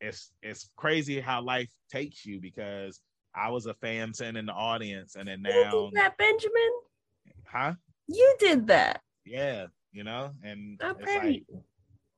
it's 0.00 0.32
it's 0.42 0.70
crazy 0.76 1.20
how 1.20 1.42
life 1.42 1.70
takes 1.90 2.24
you 2.26 2.40
because 2.40 3.00
I 3.34 3.50
was 3.50 3.66
a 3.66 3.74
fan 3.74 4.14
sitting 4.14 4.36
in 4.36 4.46
the 4.46 4.52
audience 4.52 5.16
and 5.16 5.28
then 5.28 5.42
now 5.42 5.90
that 5.94 6.16
Benjamin? 6.16 6.72
Huh? 7.46 7.74
You 8.06 8.36
did 8.38 8.66
that. 8.68 9.00
Yeah 9.24 9.66
you 9.94 10.02
know, 10.02 10.32
and 10.42 10.78
I'm 10.82 10.96
it's 10.98 11.14
like 11.14 11.44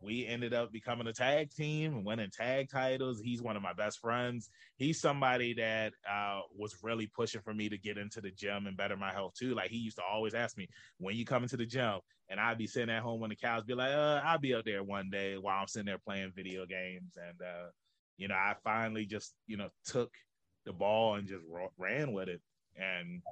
we 0.06 0.24
ended 0.24 0.54
up 0.54 0.72
becoming 0.72 1.08
a 1.08 1.12
tag 1.12 1.52
team 1.52 1.94
and 1.94 2.06
winning 2.06 2.30
tag 2.30 2.70
titles. 2.70 3.20
He's 3.20 3.42
one 3.42 3.56
of 3.56 3.62
my 3.62 3.72
best 3.72 3.98
friends. 3.98 4.50
He's 4.76 5.00
somebody 5.00 5.52
that 5.54 5.92
uh, 6.08 6.42
was 6.56 6.76
really 6.82 7.08
pushing 7.08 7.40
for 7.40 7.52
me 7.52 7.68
to 7.68 7.76
get 7.76 7.98
into 7.98 8.20
the 8.20 8.30
gym 8.30 8.68
and 8.68 8.76
better 8.76 8.96
my 8.96 9.12
health 9.12 9.34
too. 9.34 9.54
Like 9.54 9.70
he 9.70 9.78
used 9.78 9.96
to 9.96 10.04
always 10.04 10.32
ask 10.32 10.56
me, 10.56 10.68
"When 10.98 11.16
you 11.16 11.24
come 11.24 11.42
into 11.42 11.56
the 11.56 11.66
gym?" 11.66 11.98
And 12.28 12.38
I'd 12.38 12.56
be 12.56 12.68
sitting 12.68 12.94
at 12.94 13.02
home 13.02 13.22
on 13.24 13.30
the 13.30 13.36
couch, 13.36 13.66
be 13.66 13.74
like, 13.74 13.92
uh, 13.92 14.22
"I'll 14.24 14.38
be 14.38 14.54
up 14.54 14.64
there 14.64 14.84
one 14.84 15.10
day 15.10 15.36
while 15.38 15.60
I'm 15.60 15.66
sitting 15.66 15.86
there 15.86 15.98
playing 15.98 16.32
video 16.36 16.66
games." 16.66 17.16
And 17.16 17.42
uh, 17.42 17.70
you 18.16 18.28
know, 18.28 18.36
I 18.36 18.54
finally 18.62 19.06
just 19.06 19.34
you 19.48 19.56
know 19.56 19.70
took 19.84 20.12
the 20.64 20.72
ball 20.72 21.16
and 21.16 21.26
just 21.26 21.42
ran 21.76 22.12
with 22.12 22.28
it. 22.28 22.40
And 22.76 23.22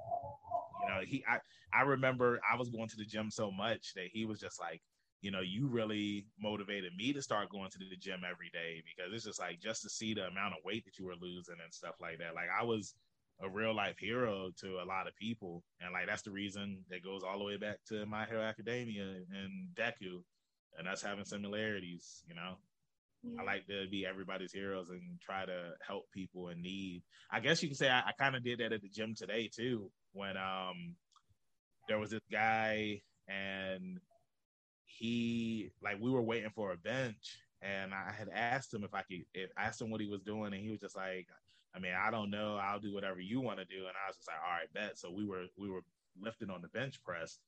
you 0.81 0.89
know, 0.89 0.99
he 1.05 1.23
I 1.25 1.39
I 1.73 1.83
remember 1.83 2.41
I 2.51 2.57
was 2.57 2.69
going 2.69 2.89
to 2.89 2.97
the 2.97 3.05
gym 3.05 3.31
so 3.31 3.49
much 3.49 3.93
that 3.95 4.07
he 4.11 4.25
was 4.25 4.39
just 4.41 4.59
like, 4.59 4.81
you 5.21 5.31
know, 5.31 5.41
you 5.41 5.67
really 5.67 6.25
motivated 6.39 6.95
me 6.95 7.13
to 7.13 7.21
start 7.21 7.49
going 7.49 7.69
to 7.71 7.79
the 7.79 7.97
gym 7.97 8.21
every 8.29 8.49
day 8.53 8.83
because 8.85 9.13
it's 9.13 9.25
just 9.25 9.39
like 9.39 9.59
just 9.59 9.81
to 9.81 9.89
see 9.89 10.13
the 10.13 10.27
amount 10.27 10.53
of 10.53 10.63
weight 10.63 10.85
that 10.85 10.97
you 10.99 11.05
were 11.05 11.15
losing 11.19 11.55
and 11.63 11.73
stuff 11.73 11.95
like 11.99 12.19
that. 12.19 12.35
Like 12.35 12.49
I 12.57 12.63
was 12.63 12.93
a 13.41 13.49
real 13.49 13.75
life 13.75 13.97
hero 13.99 14.51
to 14.61 14.79
a 14.83 14.85
lot 14.85 15.07
of 15.07 15.15
people, 15.15 15.63
and 15.81 15.91
like 15.91 16.07
that's 16.07 16.21
the 16.21 16.31
reason 16.31 16.83
that 16.89 17.03
goes 17.03 17.21
all 17.23 17.37
the 17.37 17.43
way 17.43 17.57
back 17.57 17.77
to 17.89 18.05
My 18.05 18.25
Hero 18.25 18.41
Academia 18.41 19.03
and 19.03 19.69
Deku, 19.75 20.21
and 20.77 20.87
us 20.87 21.01
having 21.01 21.25
similarities. 21.25 22.23
You 22.27 22.35
know, 22.35 22.57
yeah. 23.23 23.41
I 23.41 23.43
like 23.43 23.67
to 23.67 23.87
be 23.89 24.05
everybody's 24.05 24.53
heroes 24.53 24.89
and 24.89 25.19
try 25.21 25.45
to 25.45 25.71
help 25.85 26.05
people 26.13 26.49
in 26.49 26.61
need. 26.61 27.03
I 27.31 27.39
guess 27.39 27.61
you 27.61 27.69
can 27.69 27.77
say 27.77 27.89
I, 27.89 27.99
I 27.99 28.11
kind 28.17 28.35
of 28.35 28.43
did 28.43 28.59
that 28.59 28.73
at 28.73 28.81
the 28.81 28.89
gym 28.89 29.15
today 29.15 29.49
too, 29.53 29.91
when 30.13 30.37
um 30.37 30.95
there 31.87 31.99
was 31.99 32.11
this 32.11 32.21
guy 32.31 33.01
and 33.27 33.99
he 34.97 35.71
like 35.81 35.97
we 35.99 36.09
were 36.09 36.21
waiting 36.21 36.51
for 36.55 36.71
a 36.71 36.77
bench 36.77 37.37
and 37.61 37.93
I 37.93 38.11
had 38.17 38.29
asked 38.33 38.73
him 38.73 38.83
if 38.83 38.93
I 38.93 39.01
could 39.01 39.25
if 39.33 39.49
asked 39.57 39.81
him 39.81 39.89
what 39.89 40.01
he 40.01 40.07
was 40.07 40.21
doing 40.21 40.53
and 40.53 40.63
he 40.63 40.71
was 40.71 40.79
just 40.79 40.95
like 40.95 41.27
I 41.75 41.79
mean 41.79 41.93
I 41.93 42.11
don't 42.11 42.31
know. 42.31 42.57
I'll 42.61 42.79
do 42.79 42.93
whatever 42.93 43.19
you 43.19 43.41
want 43.41 43.59
to 43.59 43.65
do. 43.65 43.79
And 43.79 43.87
I 43.87 44.07
was 44.07 44.15
just 44.15 44.27
like 44.27 44.37
all 44.45 44.57
right 44.57 44.73
bet. 44.73 44.97
So 44.97 45.11
we 45.11 45.25
were 45.25 45.45
we 45.57 45.69
were 45.69 45.81
lifting 46.21 46.49
on 46.49 46.61
the 46.61 46.69
bench 46.69 47.03
press 47.03 47.39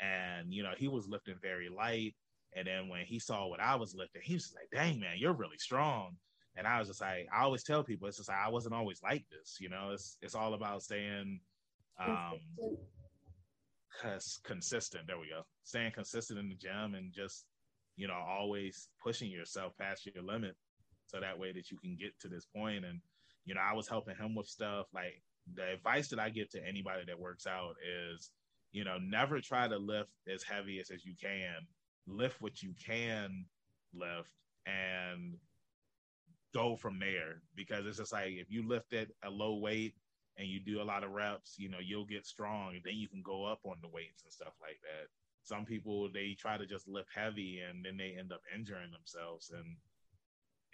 and 0.00 0.52
you 0.52 0.62
know 0.62 0.72
he 0.76 0.88
was 0.88 1.08
lifting 1.08 1.36
very 1.40 1.68
light. 1.68 2.14
And 2.56 2.66
then 2.66 2.88
when 2.88 3.04
he 3.04 3.18
saw 3.20 3.46
what 3.46 3.60
I 3.60 3.76
was 3.76 3.94
lifting 3.94 4.22
he 4.24 4.34
was 4.34 4.52
like 4.54 4.68
dang 4.72 4.98
man 4.98 5.16
you're 5.18 5.32
really 5.34 5.58
strong. 5.58 6.16
And 6.56 6.66
I 6.66 6.80
was 6.80 6.88
just 6.88 7.00
like 7.00 7.28
I 7.32 7.42
always 7.42 7.62
tell 7.62 7.84
people 7.84 8.08
it's 8.08 8.16
just 8.16 8.28
like 8.28 8.38
I 8.44 8.48
wasn't 8.48 8.74
always 8.74 9.02
like 9.02 9.24
this 9.30 9.58
you 9.60 9.68
know? 9.68 9.90
It's 9.92 10.16
it's 10.20 10.34
all 10.34 10.54
about 10.54 10.82
staying 10.82 11.40
um 12.00 12.40
consistent. 14.44 15.06
There 15.06 15.18
we 15.18 15.28
go. 15.28 15.42
Staying 15.64 15.92
consistent 15.92 16.38
in 16.38 16.48
the 16.48 16.54
gym 16.54 16.94
and 16.94 17.12
just, 17.12 17.46
you 17.96 18.08
know, 18.08 18.14
always 18.28 18.88
pushing 19.02 19.30
yourself 19.30 19.72
past 19.78 20.06
your 20.06 20.24
limit 20.24 20.56
so 21.06 21.20
that 21.20 21.38
way 21.38 21.52
that 21.52 21.70
you 21.70 21.78
can 21.78 21.96
get 21.98 22.18
to 22.20 22.28
this 22.28 22.46
point. 22.46 22.84
And, 22.84 23.00
you 23.44 23.54
know, 23.54 23.60
I 23.60 23.74
was 23.74 23.88
helping 23.88 24.16
him 24.16 24.34
with 24.34 24.46
stuff 24.46 24.86
like 24.94 25.22
the 25.54 25.72
advice 25.72 26.08
that 26.08 26.18
I 26.18 26.28
give 26.30 26.50
to 26.50 26.66
anybody 26.66 27.04
that 27.06 27.18
works 27.18 27.46
out 27.46 27.74
is, 28.12 28.30
you 28.72 28.84
know, 28.84 28.98
never 28.98 29.40
try 29.40 29.66
to 29.66 29.78
lift 29.78 30.10
as 30.32 30.42
heavy 30.42 30.78
as, 30.78 30.90
as 30.90 31.04
you 31.04 31.14
can. 31.20 31.66
Lift 32.06 32.40
what 32.40 32.62
you 32.62 32.74
can 32.84 33.44
lift 33.94 34.30
and 34.66 35.36
go 36.54 36.76
from 36.76 36.98
there 36.98 37.42
because 37.54 37.86
it's 37.86 37.98
just 37.98 38.12
like 38.12 38.32
if 38.32 38.50
you 38.50 38.66
lift 38.66 38.92
at 38.92 39.08
a 39.24 39.30
low 39.30 39.56
weight 39.56 39.94
and 40.38 40.48
you 40.48 40.60
do 40.60 40.80
a 40.80 40.84
lot 40.84 41.04
of 41.04 41.10
reps, 41.10 41.56
you 41.58 41.68
know, 41.68 41.78
you'll 41.84 42.06
get 42.06 42.24
strong 42.24 42.74
and 42.74 42.82
then 42.84 42.94
you 42.94 43.08
can 43.08 43.22
go 43.22 43.44
up 43.44 43.60
on 43.64 43.76
the 43.82 43.88
weights 43.88 44.22
and 44.22 44.32
stuff 44.32 44.54
like 44.60 44.78
that. 44.82 45.08
Some 45.42 45.64
people 45.64 46.08
they 46.12 46.36
try 46.38 46.56
to 46.56 46.66
just 46.66 46.88
lift 46.88 47.08
heavy 47.14 47.60
and 47.68 47.84
then 47.84 47.96
they 47.96 48.16
end 48.18 48.32
up 48.32 48.40
injuring 48.54 48.90
themselves 48.92 49.50
and 49.54 49.76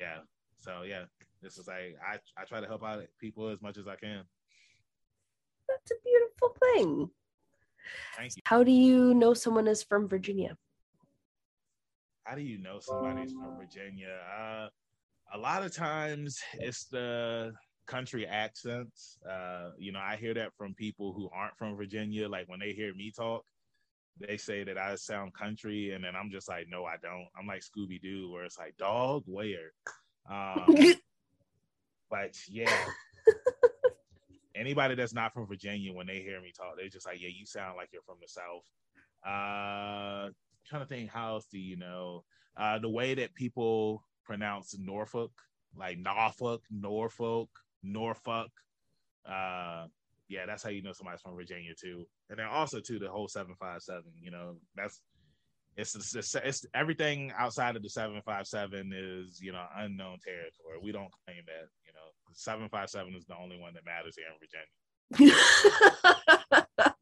yeah. 0.01 0.19
So 0.59 0.83
yeah, 0.87 1.05
this 1.43 1.59
is 1.59 1.67
like 1.67 1.97
I 2.07 2.19
I 2.41 2.45
try 2.45 2.61
to 2.61 2.67
help 2.67 2.85
out 2.85 3.03
people 3.21 3.49
as 3.49 3.63
much 3.63 3.79
as 3.79 3.89
I 3.89 3.97
can. 3.97 4.23
That's 5.69 5.91
a 5.91 5.95
beautiful 6.05 6.57
thing. 6.61 7.11
Thank 8.17 8.37
you. 8.37 8.43
How 8.45 8.63
do 8.65 8.71
you 8.71 9.15
know 9.15 9.35
someone 9.35 9.67
is 9.67 9.83
from 9.83 10.09
Virginia? 10.09 10.57
How 12.25 12.35
do 12.35 12.41
you 12.41 12.59
know 12.59 12.81
somebody's 12.81 13.33
from 13.33 13.59
Virginia? 13.59 14.17
Uh, 14.39 14.69
a 15.35 15.39
lot 15.39 15.63
of 15.63 15.75
times 15.75 16.41
it's 16.55 16.85
the 16.85 17.53
country 17.87 18.27
accents. 18.27 19.19
Uh, 19.29 19.71
you 19.79 19.93
know, 19.93 20.01
I 20.01 20.17
hear 20.17 20.35
that 20.35 20.55
from 20.57 20.75
people 20.75 21.13
who 21.13 21.29
aren't 21.33 21.57
from 21.57 21.77
Virginia. 21.77 22.29
Like 22.29 22.49
when 22.49 22.61
they 22.61 22.73
hear 22.73 22.95
me 22.95 23.13
talk, 23.15 23.45
they 24.21 24.37
say 24.37 24.65
that 24.65 24.79
I 24.79 24.95
sound 24.95 25.35
country, 25.35 25.93
and 25.93 26.05
then 26.05 26.15
I'm 26.17 26.31
just 26.31 26.49
like, 26.49 26.67
no, 26.69 26.85
I 26.85 26.97
don't. 27.03 27.27
I'm 27.39 27.47
like 27.47 27.63
Scooby 27.63 28.01
Doo, 28.01 28.31
where 28.31 28.45
it's 28.45 28.59
like, 28.59 28.77
dog, 28.77 29.25
where? 29.27 29.73
Um, 30.31 30.95
but 32.11 32.37
yeah, 32.49 32.87
anybody 34.55 34.95
that's 34.95 35.15
not 35.15 35.35
from 35.35 35.47
Virginia, 35.47 35.93
when 35.93 36.07
they 36.07 36.21
hear 36.21 36.41
me 36.41 36.53
talk, 36.57 36.77
they're 36.77 36.89
just 36.89 37.07
like, 37.07 37.21
yeah, 37.21 37.29
you 37.29 37.47
sound 37.47 37.77
like 37.77 37.89
you're 37.93 38.03
from 38.03 38.19
the 38.21 38.29
South. 38.29 38.65
Uh, 39.27 40.31
trying 40.67 40.83
to 40.83 40.87
think, 40.87 41.11
how 41.11 41.35
else 41.35 41.47
do 41.51 41.59
you 41.59 41.77
know? 41.77 42.25
Uh, 42.57 42.79
the 42.79 42.89
way 42.89 43.15
that 43.15 43.35
people 43.35 44.05
pronounce 44.25 44.77
Norfolk, 44.79 45.33
like 45.77 45.99
Norfolk, 45.99 46.63
Norfolk, 46.71 47.51
Norfolk. 47.85 48.51
Uh, 49.29 49.87
yeah, 50.29 50.47
that's 50.47 50.63
how 50.63 50.71
you 50.71 50.83
know 50.83 50.93
somebody's 50.93 51.21
from 51.21 51.37
Virginia 51.37 51.73
too. 51.79 52.07
And 52.31 52.39
then 52.39 52.47
also 52.47 52.81
too 52.81 52.99
the 52.99 53.09
whole 53.09 53.29
seven 53.29 53.55
five 53.59 53.83
seven. 53.83 54.13
You 54.21 54.31
know, 54.31 54.57
that's 54.75 55.01
it's, 55.77 56.15
it's, 56.15 56.35
it's 56.35 56.65
everything 56.75 57.33
outside 57.37 57.77
of 57.77 57.83
the 57.83 57.91
seven 57.91 58.21
five 58.25 58.47
seven 58.47 58.93
is 58.95 59.41
you 59.41 59.53
know 59.53 59.65
unknown 59.77 60.19
territory. 60.25 60.79
We 60.83 60.93
don't 60.93 61.13
claim 61.27 61.43
that. 61.47 61.69
You 61.85 61.93
know, 61.93 62.09
seven 62.33 62.69
five 62.69 62.91
seven 62.91 63.15
is 63.15 63.27
the 63.27 63.37
only 63.37 63.59
one 63.59 63.75
that 63.75 63.85
matters 63.85 64.17
here 64.17 64.27
in 64.31 64.39
Virginia. 64.41 64.67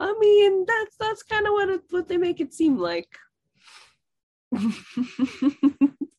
I 0.00 0.14
mean, 0.18 0.64
that's 0.66 0.96
that's 0.98 1.22
kind 1.22 1.46
of 1.46 1.52
what 1.52 1.68
it, 1.68 1.82
what 1.90 2.08
they 2.08 2.16
make 2.16 2.40
it 2.40 2.54
seem 2.54 2.78
like. 2.78 3.08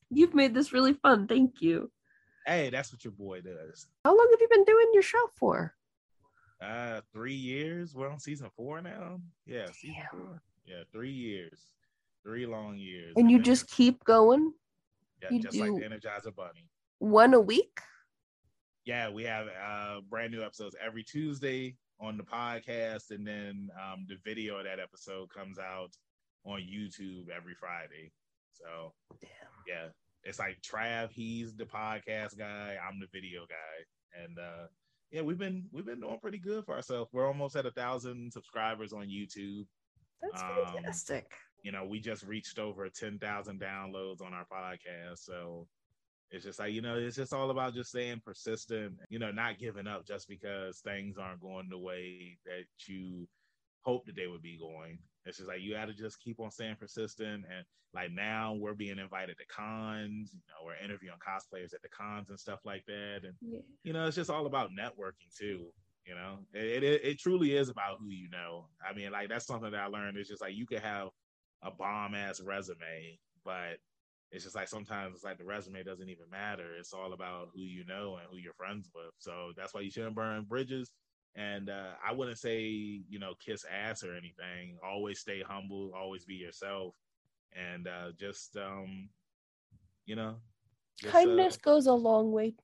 You've 0.10 0.36
made 0.36 0.54
this 0.54 0.74
really 0.74 0.94
fun. 0.94 1.28
Thank 1.28 1.62
you. 1.62 1.92
Hey, 2.46 2.70
that's 2.70 2.92
what 2.92 3.04
your 3.04 3.14
boy 3.14 3.42
does. 3.42 3.88
How 4.04 4.16
long 4.16 4.28
have 4.32 4.42
you 4.42 4.48
been 4.50 4.66
doing 4.66 4.90
your 4.94 5.04
show 5.04 5.30
for? 5.36 5.76
Uh, 6.62 7.02
three 7.14 7.34
years. 7.34 7.96
We're 7.96 8.10
on 8.10 8.20
season 8.20 8.50
four 8.56 8.82
now. 8.82 9.20
Yeah, 9.46 9.68
season 9.74 9.96
Damn. 10.12 10.22
four. 10.22 10.42
Yeah, 10.66 10.84
three 10.92 11.12
years, 11.12 11.72
three 12.24 12.46
long 12.46 12.78
years. 12.78 13.14
And, 13.16 13.24
and 13.24 13.32
you 13.32 13.38
then, 13.38 13.46
just 13.46 13.70
keep 13.70 14.04
going. 14.04 14.54
Yeah, 15.22 15.30
you 15.32 15.40
just 15.40 15.58
like 15.58 15.74
the 15.76 15.82
Energizer 15.82 16.36
Bunny. 16.36 16.70
One 17.00 17.34
a 17.34 17.40
week. 17.40 17.80
Yeah, 18.86 19.10
we 19.10 19.24
have 19.24 19.48
uh 19.48 20.02
brand 20.10 20.32
new 20.34 20.44
episodes 20.44 20.76
every 20.86 21.04
Tuesday 21.04 21.76
on 22.00 22.18
the 22.18 22.24
podcast, 22.24 23.12
and 23.12 23.26
then 23.26 23.70
um, 23.82 24.06
the 24.10 24.18
video 24.26 24.58
of 24.58 24.66
that 24.66 24.80
episode 24.80 25.30
comes 25.30 25.58
out 25.60 25.92
on 26.46 26.60
YouTube 26.60 27.30
every 27.30 27.56
Friday. 27.56 28.12
So, 28.52 28.94
Damn. 29.22 29.30
yeah, 29.68 29.88
it's 30.24 30.40
like 30.40 30.62
Trav, 30.62 31.12
he's 31.12 31.54
the 31.54 31.66
podcast 31.66 32.38
guy, 32.38 32.78
I'm 32.88 33.00
the 33.00 33.08
video 33.12 33.42
guy, 33.48 34.24
and 34.24 34.38
uh, 34.40 34.68
yeah, 35.12 35.22
we've 35.22 35.38
been 35.38 35.66
we've 35.72 35.86
been 35.86 36.00
doing 36.00 36.20
pretty 36.22 36.40
good 36.40 36.66
for 36.66 36.76
ourselves. 36.76 37.12
We're 37.14 37.28
almost 37.28 37.56
at 37.56 37.66
a 37.66 37.72
thousand 37.72 38.32
subscribers 38.32 38.94
on 38.94 39.08
YouTube. 39.08 39.66
That's 40.22 40.42
um, 40.42 40.74
fantastic. 40.74 41.32
You 41.64 41.72
know, 41.72 41.86
we 41.86 42.00
just 42.00 42.24
reached 42.24 42.58
over 42.58 42.88
ten 42.90 43.20
thousand 43.20 43.62
downloads 43.62 44.22
on 44.22 44.34
our 44.34 44.46
podcast, 44.46 45.20
so 45.20 45.68
it's 46.32 46.44
just 46.44 46.60
like 46.60 46.74
you 46.74 46.82
know, 46.82 46.98
it's 46.98 47.16
just 47.16 47.34
all 47.34 47.52
about 47.52 47.76
just 47.76 47.90
staying 47.90 48.22
persistent. 48.26 48.94
You 49.10 49.20
know, 49.20 49.32
not 49.32 49.60
giving 49.60 49.88
up 49.88 50.08
just 50.08 50.28
because 50.28 50.80
things 50.80 51.18
aren't 51.18 51.42
going 51.42 51.68
the 51.70 51.78
way 51.78 52.38
that 52.46 52.66
you 52.88 53.28
hope 53.82 54.06
that 54.06 54.16
they 54.16 54.28
would 54.28 54.42
be 54.42 54.58
going. 54.58 54.98
It's 55.26 55.38
just 55.38 55.50
like 55.50 55.62
you 55.62 55.74
got 55.74 55.86
to 55.86 55.94
just 55.94 56.22
keep 56.22 56.40
on 56.40 56.52
staying 56.52 56.76
persistent. 56.76 57.46
And 57.46 57.66
like 57.94 58.12
now 58.12 58.56
we're 58.60 58.74
being 58.74 59.00
invited 59.00 59.38
to 59.38 59.46
cons. 59.46 60.32
You 60.34 60.42
know, 60.50 60.66
we're 60.66 60.84
interviewing 60.84 61.18
cosplayers 61.26 61.74
at 61.74 61.82
the 61.82 61.90
cons 61.90 62.30
and 62.30 62.40
stuff 62.40 62.60
like 62.66 62.86
that. 62.88 63.22
And 63.24 63.34
yeah. 63.42 63.60
you 63.84 63.94
know, 63.94 64.08
it's 64.08 64.16
just 64.16 64.30
all 64.30 64.46
about 64.46 64.72
networking 64.72 65.36
too. 65.38 65.68
You 66.06 66.16
know, 66.16 66.40
it, 66.54 66.84
it 66.84 67.02
it 67.06 67.20
truly 67.20 67.56
is 67.56 67.70
about 67.70 68.00
who 68.00 68.10
you 68.10 68.30
know. 68.30 68.66
I 68.88 68.94
mean, 68.94 69.12
like 69.12 69.30
that's 69.30 69.48
something 69.48 69.72
that 69.72 69.80
I 69.80 69.88
learned. 69.88 70.18
It's 70.18 70.30
just 70.30 70.42
like 70.42 70.56
you 70.56 70.66
could 70.66 70.82
have 70.82 71.10
a 71.62 71.72
bomb 71.72 72.14
ass 72.14 72.42
resume, 72.42 73.18
but 73.46 73.78
it's 74.32 74.44
just 74.44 74.56
like 74.56 74.68
sometimes 74.68 75.16
it's 75.16 75.24
like 75.24 75.38
the 75.38 75.46
resume 75.46 75.84
doesn't 75.84 76.10
even 76.10 76.30
matter. 76.30 76.76
It's 76.78 76.92
all 76.92 77.14
about 77.14 77.50
who 77.54 77.62
you 77.62 77.86
know 77.86 78.18
and 78.18 78.28
who 78.30 78.38
you're 78.38 78.54
friends 78.54 78.90
with. 78.94 79.14
So 79.20 79.54
that's 79.56 79.74
why 79.74 79.82
you 79.82 79.92
shouldn't 79.92 80.16
burn 80.16 80.44
bridges 80.44 80.92
and 81.36 81.70
uh, 81.70 81.94
I 82.08 82.12
wouldn't 82.14 82.38
say, 82.38 82.62
you 82.62 83.20
know, 83.20 83.34
kiss 83.44 83.66
ass 83.66 84.04
or 84.04 84.12
anything. 84.12 84.78
Always 84.86 85.20
stay 85.20 85.42
humble, 85.48 85.92
always 85.96 86.26
be 86.26 86.36
yourself. 86.36 86.96
And 87.56 87.88
uh, 87.88 88.12
just, 88.20 88.56
um, 88.58 89.10
you 90.06 90.16
know, 90.16 90.36
just, 91.00 91.14
kindness 91.14 91.56
uh, 91.56 91.60
goes 91.64 91.88
a 91.88 91.94
long 91.94 92.32
way. 92.32 92.56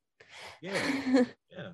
Yeah. 0.62 1.26
Yeah. 1.52 1.72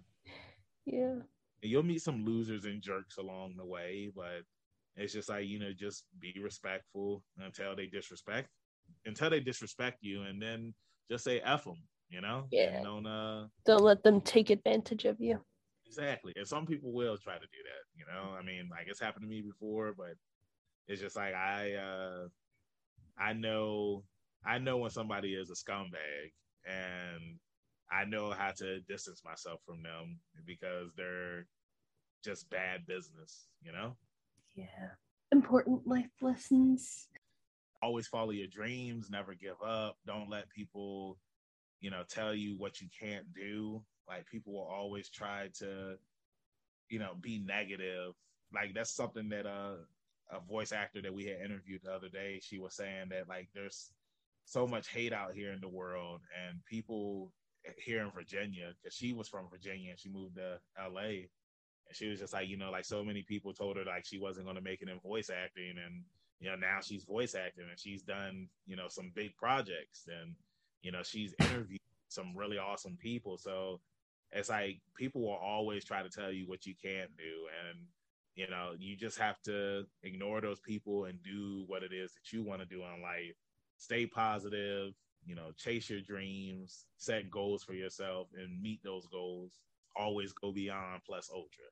yeah. 0.86 1.12
And 1.12 1.72
you'll 1.72 1.84
meet 1.84 2.02
some 2.02 2.24
losers 2.24 2.64
and 2.64 2.82
jerks 2.82 3.18
along 3.18 3.56
the 3.58 3.66
way, 3.66 4.10
but 4.16 4.44
it's 4.96 5.12
just 5.12 5.28
like, 5.28 5.48
you 5.48 5.60
know, 5.60 5.74
just 5.78 6.06
be 6.20 6.34
respectful 6.42 7.22
until 7.38 7.76
they 7.76 7.88
disrespect, 7.88 8.48
until 9.06 9.30
they 9.30 9.42
disrespect 9.42 9.98
you, 10.02 10.24
and 10.24 10.42
then 10.42 10.74
just 11.12 11.26
say 11.26 11.42
F 11.42 11.66
them, 11.66 11.76
you 12.10 12.22
know? 12.22 12.46
Yeah. 12.52 12.76
And 12.76 12.86
don't, 12.86 13.06
uh, 13.06 13.48
don't 13.66 13.84
let 13.84 14.02
them 14.02 14.22
take 14.22 14.50
advantage 14.50 15.04
of 15.04 15.20
you. 15.20 15.42
Exactly. 15.88 16.34
And 16.36 16.48
some 16.48 16.66
people 16.66 16.92
will 16.92 17.18
try 17.18 17.36
to 17.36 17.40
do 17.40 17.46
that, 17.64 17.84
you 17.96 18.06
know. 18.06 18.36
I 18.38 18.44
mean, 18.44 18.70
like 18.72 18.88
it's 18.88 19.00
happened 19.00 19.24
to 19.24 19.30
me 19.30 19.42
before, 19.42 19.94
but 19.98 20.16
it's 20.88 21.02
just 21.02 21.16
like 21.16 21.34
I 21.34 21.74
uh 21.74 22.28
I 23.18 23.34
know 23.34 24.04
I 24.46 24.58
know 24.60 24.78
when 24.78 24.92
somebody 24.92 25.34
is 25.34 25.50
a 25.50 25.54
scumbag 25.54 26.32
and 26.66 27.40
I 27.92 28.06
know 28.06 28.32
how 28.32 28.52
to 28.58 28.80
distance 28.82 29.22
myself 29.24 29.62
from 29.66 29.84
them 29.84 30.20
because 30.46 30.92
they're 30.98 31.48
just 32.24 32.50
bad 32.50 32.86
business, 32.88 33.48
you 33.62 33.72
know? 33.72 33.96
Yeah. 34.56 34.90
Important 35.32 35.88
life 35.88 36.10
lessons. 36.22 37.08
Always 37.82 38.08
follow 38.08 38.32
your 38.32 38.48
dreams, 38.48 39.10
never 39.12 39.36
give 39.36 39.62
up. 39.64 39.98
Don't 40.08 40.30
let 40.30 40.50
people, 40.50 41.18
you 41.80 41.92
know, 41.92 42.04
tell 42.10 42.34
you 42.34 42.56
what 42.58 42.82
you 42.82 42.88
can't 43.00 43.32
do 43.34 43.84
like 44.08 44.28
people 44.28 44.54
will 44.54 44.70
always 44.72 45.10
try 45.10 45.50
to 45.60 45.98
you 46.90 47.00
know, 47.00 47.14
be 47.20 47.40
negative. 47.40 48.14
Like 48.54 48.74
that's 48.74 48.96
something 48.96 49.30
that 49.30 49.46
uh, 49.46 49.76
a 50.32 50.40
voice 50.48 50.72
actor 50.72 51.02
that 51.02 51.14
we 51.14 51.26
had 51.26 51.42
interviewed 51.44 51.82
the 51.84 51.92
other 51.92 52.10
day, 52.10 52.40
she 52.42 52.60
was 52.60 52.76
saying 52.76 53.10
that 53.10 53.28
like 53.28 53.50
there's 53.54 53.92
so 54.46 54.68
much 54.68 54.90
hate 54.90 55.14
out 55.14 55.34
here 55.34 55.52
in 55.52 55.62
the 55.62 55.70
world, 55.70 56.22
and 56.48 56.64
people 56.66 57.32
here 57.78 58.04
in 58.04 58.12
Virginia, 58.12 58.74
because 58.82 58.96
she 58.96 59.14
was 59.14 59.28
from 59.28 59.50
Virginia 59.50 59.90
and 59.90 60.00
she 60.00 60.10
moved 60.10 60.36
to 60.36 60.60
LA. 60.80 61.26
And 61.88 61.96
she 61.96 62.08
was 62.10 62.20
just 62.20 62.34
like, 62.34 62.48
you 62.48 62.58
know, 62.58 62.72
like 62.72 62.86
so 62.86 63.04
many 63.04 63.24
people 63.24 63.54
told 63.54 63.78
her 63.78 63.84
like 63.86 64.06
she 64.06 64.20
wasn't 64.20 64.46
going 64.46 64.56
to 64.56 64.62
make 64.62 64.82
it 64.82 64.90
in 64.90 65.00
voice 65.00 65.30
acting. 65.30 65.76
And, 65.84 66.04
you 66.40 66.50
know, 66.50 66.56
now 66.56 66.80
she's 66.84 67.04
voice 67.04 67.36
acting 67.36 67.66
and 67.70 67.80
she's 67.80 68.02
done, 68.04 68.48
you 68.66 68.76
know, 68.76 68.88
some 68.88 69.12
big 69.16 69.36
projects 69.36 70.08
and, 70.08 70.36
you 70.82 70.92
know, 70.92 71.02
she's 71.04 71.34
interviewed 71.40 71.80
some 72.10 72.34
really 72.36 72.58
awesome 72.58 72.98
people. 73.02 73.38
So 73.38 73.82
it's 74.32 74.50
like 74.50 74.80
people 74.98 75.22
will 75.22 75.40
always 75.42 75.86
try 75.86 76.04
to 76.04 76.10
tell 76.10 76.32
you 76.32 76.48
what 76.48 76.66
you 76.66 76.74
can't 76.82 77.16
do. 77.18 77.48
And, 77.70 77.80
you 78.36 78.50
know, 78.50 78.74
you 78.78 78.96
just 78.96 79.18
have 79.18 79.42
to 79.44 79.86
ignore 80.04 80.42
those 80.42 80.60
people 80.60 81.06
and 81.06 81.22
do 81.24 81.64
what 81.68 81.84
it 81.84 81.94
is 81.94 82.12
that 82.14 82.36
you 82.36 82.44
want 82.44 82.62
to 82.62 82.68
do 82.68 82.82
in 82.82 83.02
life. 83.02 83.36
Stay 83.78 84.06
positive, 84.06 84.94
you 85.26 85.36
know, 85.36 85.52
chase 85.58 85.90
your 85.90 86.02
dreams, 86.02 86.86
set 86.98 87.30
goals 87.30 87.64
for 87.64 87.74
yourself, 87.74 88.28
and 88.38 88.62
meet 88.62 88.82
those 88.84 89.08
goals. 89.08 89.60
Always 89.96 90.34
go 90.34 90.52
beyond 90.52 91.02
plus 91.06 91.30
ultra. 91.34 91.66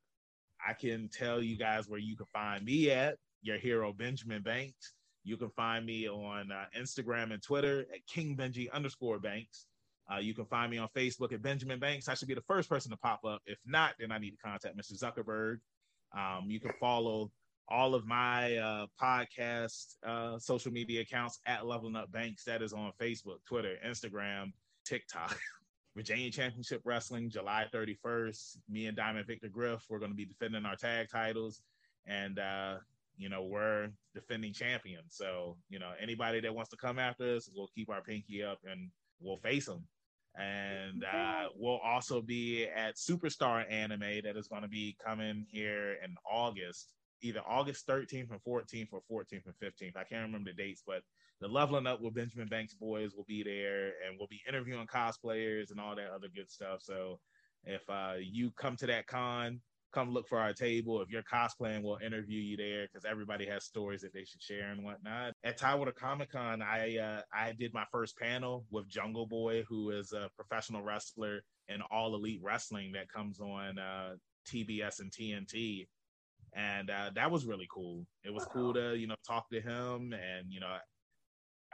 I 0.65 0.73
can 0.73 1.09
tell 1.09 1.41
you 1.41 1.57
guys 1.57 1.89
where 1.89 1.99
you 1.99 2.15
can 2.15 2.27
find 2.33 2.63
me 2.63 2.91
at 2.91 3.17
your 3.41 3.57
hero 3.57 3.91
Benjamin 3.91 4.41
Banks. 4.41 4.93
You 5.25 5.37
can 5.37 5.49
find 5.49 5.85
me 5.85 6.07
on 6.09 6.51
uh, 6.51 6.65
Instagram 6.77 7.33
and 7.33 7.41
Twitter 7.41 7.81
at 7.93 8.05
King 8.07 8.35
Benji 8.35 8.71
underscore 8.71 9.19
Banks. 9.19 9.67
Uh, 10.11 10.17
you 10.17 10.33
can 10.33 10.45
find 10.45 10.69
me 10.69 10.77
on 10.77 10.87
Facebook 10.95 11.31
at 11.33 11.41
Benjamin 11.41 11.79
Banks. 11.79 12.07
I 12.07 12.13
should 12.13 12.27
be 12.27 12.33
the 12.33 12.41
first 12.41 12.69
person 12.69 12.91
to 12.91 12.97
pop 12.97 13.21
up. 13.25 13.41
If 13.45 13.57
not, 13.65 13.93
then 13.99 14.11
I 14.11 14.17
need 14.17 14.31
to 14.31 14.37
contact 14.37 14.77
Mr. 14.77 15.01
Zuckerberg. 15.01 15.59
Um, 16.17 16.49
you 16.49 16.59
can 16.59 16.71
follow 16.79 17.31
all 17.69 17.95
of 17.95 18.05
my 18.05 18.57
uh, 18.57 18.85
podcast 19.01 19.95
uh, 20.05 20.37
social 20.37 20.71
media 20.71 21.01
accounts 21.01 21.39
at 21.45 21.65
Leveling 21.65 21.95
Up 21.95 22.11
Banks. 22.11 22.43
That 22.43 22.61
is 22.61 22.73
on 22.73 22.91
Facebook, 22.99 23.37
Twitter, 23.47 23.75
Instagram, 23.85 24.51
TikTok. 24.85 25.37
Virginia 25.95 26.31
Championship 26.31 26.81
Wrestling, 26.85 27.29
July 27.29 27.65
31st. 27.73 28.57
Me 28.67 28.87
and 28.87 28.97
Diamond 28.97 29.27
Victor 29.27 29.47
Griff, 29.47 29.85
we're 29.89 29.99
going 29.99 30.11
to 30.11 30.17
be 30.17 30.25
defending 30.25 30.65
our 30.65 30.75
tag 30.75 31.07
titles. 31.09 31.61
And, 32.07 32.39
uh, 32.39 32.77
you 33.15 33.29
know, 33.29 33.43
we're 33.43 33.89
defending 34.15 34.53
champions. 34.53 35.15
So, 35.15 35.55
you 35.69 35.77
know, 35.79 35.91
anybody 36.01 36.39
that 36.41 36.53
wants 36.53 36.71
to 36.71 36.77
come 36.77 36.97
after 36.97 37.35
us, 37.35 37.49
we'll 37.55 37.69
keep 37.75 37.89
our 37.91 38.01
pinky 38.01 38.43
up 38.43 38.59
and 38.69 38.89
we'll 39.21 39.37
face 39.37 39.67
them. 39.67 39.85
And 40.35 41.03
uh, 41.13 41.49
we'll 41.55 41.79
also 41.79 42.21
be 42.21 42.67
at 42.67 42.95
Superstar 42.95 43.69
Anime 43.71 44.21
that 44.23 44.37
is 44.37 44.47
going 44.47 44.63
to 44.63 44.67
be 44.67 44.95
coming 45.03 45.45
here 45.49 45.97
in 46.03 46.15
August 46.29 46.93
either 47.23 47.41
August 47.47 47.87
13th 47.87 48.31
and 48.31 48.43
14th 48.43 48.89
or 48.91 49.01
14th 49.09 49.45
and 49.45 49.55
15th. 49.63 49.95
I 49.95 50.03
can't 50.03 50.25
remember 50.25 50.51
the 50.51 50.61
dates, 50.61 50.83
but 50.85 51.01
the 51.39 51.47
leveling 51.47 51.87
up 51.87 52.01
with 52.01 52.13
Benjamin 52.13 52.47
Banks 52.47 52.73
boys 52.73 53.13
will 53.15 53.25
be 53.27 53.43
there 53.43 53.93
and 54.05 54.17
we'll 54.17 54.27
be 54.27 54.41
interviewing 54.47 54.87
cosplayers 54.87 55.71
and 55.71 55.79
all 55.79 55.95
that 55.95 56.11
other 56.13 56.27
good 56.33 56.51
stuff. 56.51 56.81
So 56.81 57.19
if 57.63 57.81
uh, 57.89 58.15
you 58.19 58.51
come 58.51 58.75
to 58.77 58.87
that 58.87 59.07
con, 59.07 59.61
come 59.93 60.11
look 60.11 60.27
for 60.27 60.39
our 60.39 60.53
table. 60.53 61.01
If 61.01 61.09
you're 61.09 61.23
cosplaying, 61.23 61.83
we'll 61.83 61.99
interview 62.05 62.39
you 62.39 62.57
there 62.57 62.87
because 62.87 63.05
everybody 63.05 63.45
has 63.45 63.63
stories 63.63 64.01
that 64.01 64.13
they 64.13 64.25
should 64.25 64.41
share 64.41 64.71
and 64.71 64.83
whatnot. 64.83 65.33
At 65.43 65.57
Tidewater 65.57 65.91
Comic 65.91 66.31
Con, 66.31 66.61
I 66.61 66.97
uh, 66.97 67.21
I 67.33 67.53
did 67.53 67.73
my 67.73 67.85
first 67.91 68.17
panel 68.17 68.65
with 68.71 68.87
Jungle 68.87 69.25
Boy, 69.25 69.63
who 69.69 69.91
is 69.91 70.13
a 70.13 70.29
professional 70.35 70.81
wrestler 70.81 71.41
in 71.69 71.81
All 71.91 72.15
Elite 72.15 72.41
Wrestling 72.43 72.91
that 72.93 73.11
comes 73.11 73.39
on 73.39 73.79
uh, 73.79 74.15
TBS 74.47 74.99
and 74.99 75.11
TNT 75.11 75.87
and 76.55 76.89
uh, 76.89 77.09
that 77.15 77.31
was 77.31 77.45
really 77.45 77.67
cool. 77.71 78.05
It 78.23 78.33
was 78.33 78.45
cool 78.45 78.73
to 78.73 78.95
you 78.95 79.07
know 79.07 79.15
talk 79.25 79.49
to 79.51 79.61
him 79.61 80.13
and 80.13 80.51
you 80.51 80.59
know 80.59 80.77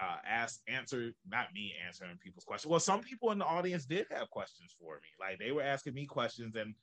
uh, 0.01 0.17
ask 0.25 0.61
answer 0.67 1.11
not 1.29 1.47
me 1.53 1.73
answering 1.85 2.17
people's 2.23 2.45
questions. 2.45 2.69
Well, 2.69 2.79
some 2.79 3.01
people 3.01 3.31
in 3.31 3.39
the 3.39 3.45
audience 3.45 3.85
did 3.85 4.07
have 4.11 4.29
questions 4.29 4.73
for 4.79 4.95
me. 4.95 5.09
Like 5.19 5.39
they 5.39 5.51
were 5.51 5.61
asking 5.61 5.93
me 5.93 6.05
questions, 6.05 6.55
and 6.55 6.73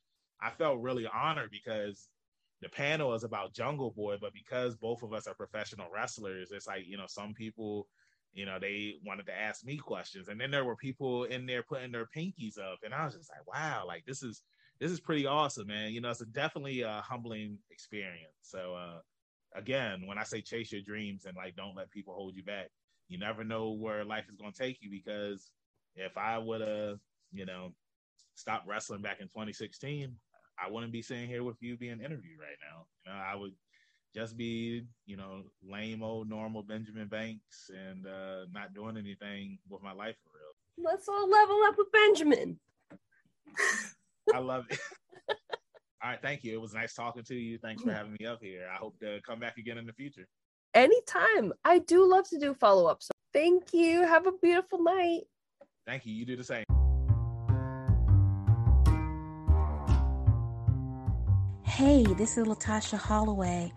I 0.41 0.51
felt 0.51 0.81
really 0.81 1.07
honored 1.07 1.51
because 1.51 2.09
the 2.63 2.69
panel 2.69 3.15
is 3.15 3.25
about 3.25 3.55
Jungle 3.55 3.91
Boy, 3.91 4.17
but 4.21 4.33
because 4.33 4.77
both 4.77 5.03
of 5.03 5.13
us 5.13 5.27
are 5.27 5.35
professional 5.35 5.89
wrestlers, 5.93 6.51
it's 6.53 6.67
like 6.67 6.87
you 6.87 6.97
know 6.97 7.07
some 7.09 7.35
people. 7.35 7.89
You 8.33 8.45
know, 8.45 8.59
they 8.61 8.97
wanted 9.03 9.25
to 9.27 9.35
ask 9.35 9.65
me 9.65 9.79
questions, 9.79 10.29
and 10.29 10.39
then 10.39 10.51
there 10.51 10.65
were 10.65 10.77
people 10.77 11.25
in 11.25 11.47
there 11.47 11.63
putting 11.63 11.91
their 11.91 12.07
pinkies 12.15 12.59
up, 12.59 12.81
and 12.85 12.93
I 12.93 13.07
was 13.07 13.15
just 13.15 13.31
like, 13.31 13.47
"Wow, 13.47 13.85
like 13.87 14.05
this 14.05 14.23
is 14.23 14.43
this 14.79 14.91
is 14.91 15.01
pretty 15.01 15.27
awesome, 15.27 15.69
man. 15.69 15.93
You 15.93 16.01
know, 16.01 16.11
it's 16.11 16.21
a 16.21 16.27
definitely 16.27 16.83
a 16.83 17.03
humbling 17.03 17.59
experience. 17.71 18.35
So, 18.43 18.75
uh, 18.75 18.99
again, 19.55 20.07
when 20.07 20.19
I 20.19 20.25
say 20.25 20.43
chase 20.43 20.71
your 20.71 20.83
dreams 20.83 21.25
and 21.25 21.37
like 21.37 21.57
don't 21.57 21.77
let 21.77 21.91
people 21.91 22.15
hold 22.15 22.37
you 22.37 22.43
back, 22.43 22.69
you 23.09 23.19
never 23.19 23.43
know 23.45 23.71
where 23.73 24.05
life 24.05 24.29
is 24.29 24.37
going 24.37 24.53
to 24.53 24.59
take 24.59 24.79
you. 24.83 24.91
Because 24.91 25.51
if 25.95 26.17
I 26.19 26.39
would 26.39 26.61
have, 26.61 26.99
you 27.33 27.47
know, 27.47 27.73
stopped 28.35 28.69
wrestling 28.69 29.01
back 29.03 29.21
in 29.21 29.29
2016, 29.29 30.15
I 30.59 30.71
wouldn't 30.71 30.93
be 30.93 31.03
sitting 31.03 31.29
here 31.29 31.43
with 31.43 31.57
you 31.61 31.77
being 31.77 32.01
interviewed 32.01 32.39
right 32.41 32.59
now. 32.61 32.87
You 33.05 33.13
know, 33.13 33.19
I 33.19 33.35
would 33.35 33.53
just 34.15 34.37
be, 34.37 34.85
you 35.05 35.17
know, 35.17 35.43
lame 35.63 36.03
old 36.03 36.29
normal 36.29 36.63
Benjamin 36.63 37.09
Banks 37.09 37.71
and 37.71 38.07
uh, 38.07 38.47
not 38.53 38.75
doing 38.75 38.97
anything 38.97 39.59
with 39.69 39.83
my 39.83 39.93
life 39.93 40.17
for 40.25 40.31
real. 40.31 40.91
Let's 40.91 41.09
all 41.09 41.29
level 41.29 41.61
up 41.67 41.77
with 41.77 41.93
Benjamin. 41.93 42.59
I 44.35 44.39
love 44.39 44.67
it. 44.71 44.79
All 46.03 46.11
right, 46.11 46.21
thank 46.21 46.45
you. 46.45 46.53
It 46.53 46.61
was 46.61 46.75
nice 46.75 46.95
talking 46.95 47.25
to 47.25 47.35
you. 47.35 47.59
Thanks 47.59 47.83
for 47.83 47.91
having 47.91 48.17
me 48.21 48.27
up 48.27 48.41
here. 48.43 48.69
I 48.73 48.77
hope 48.77 48.99
to 49.01 49.19
come 49.27 49.41
back 49.41 49.57
again 49.57 49.79
in 49.79 49.87
the 49.87 49.95
future. 49.95 50.27
Anytime. 50.75 51.53
I 51.65 51.79
do 51.79 52.09
love 52.09 52.29
to 52.29 52.39
do 52.39 52.53
follow 52.55 52.87
ups. 52.87 53.07
So 53.07 53.13
thank 53.33 53.73
you. 53.73 54.03
Have 54.03 54.27
a 54.27 54.33
beautiful 54.43 54.83
night. 54.83 55.23
Thank 55.87 56.05
you. 56.05 56.15
You 56.15 56.27
do 56.27 56.37
the 56.37 56.45
same. 56.45 56.66
Hey, 61.77 62.05
this 62.05 62.39
is 62.39 62.47
Latasha 62.47 62.97
Holloway. 62.97 63.71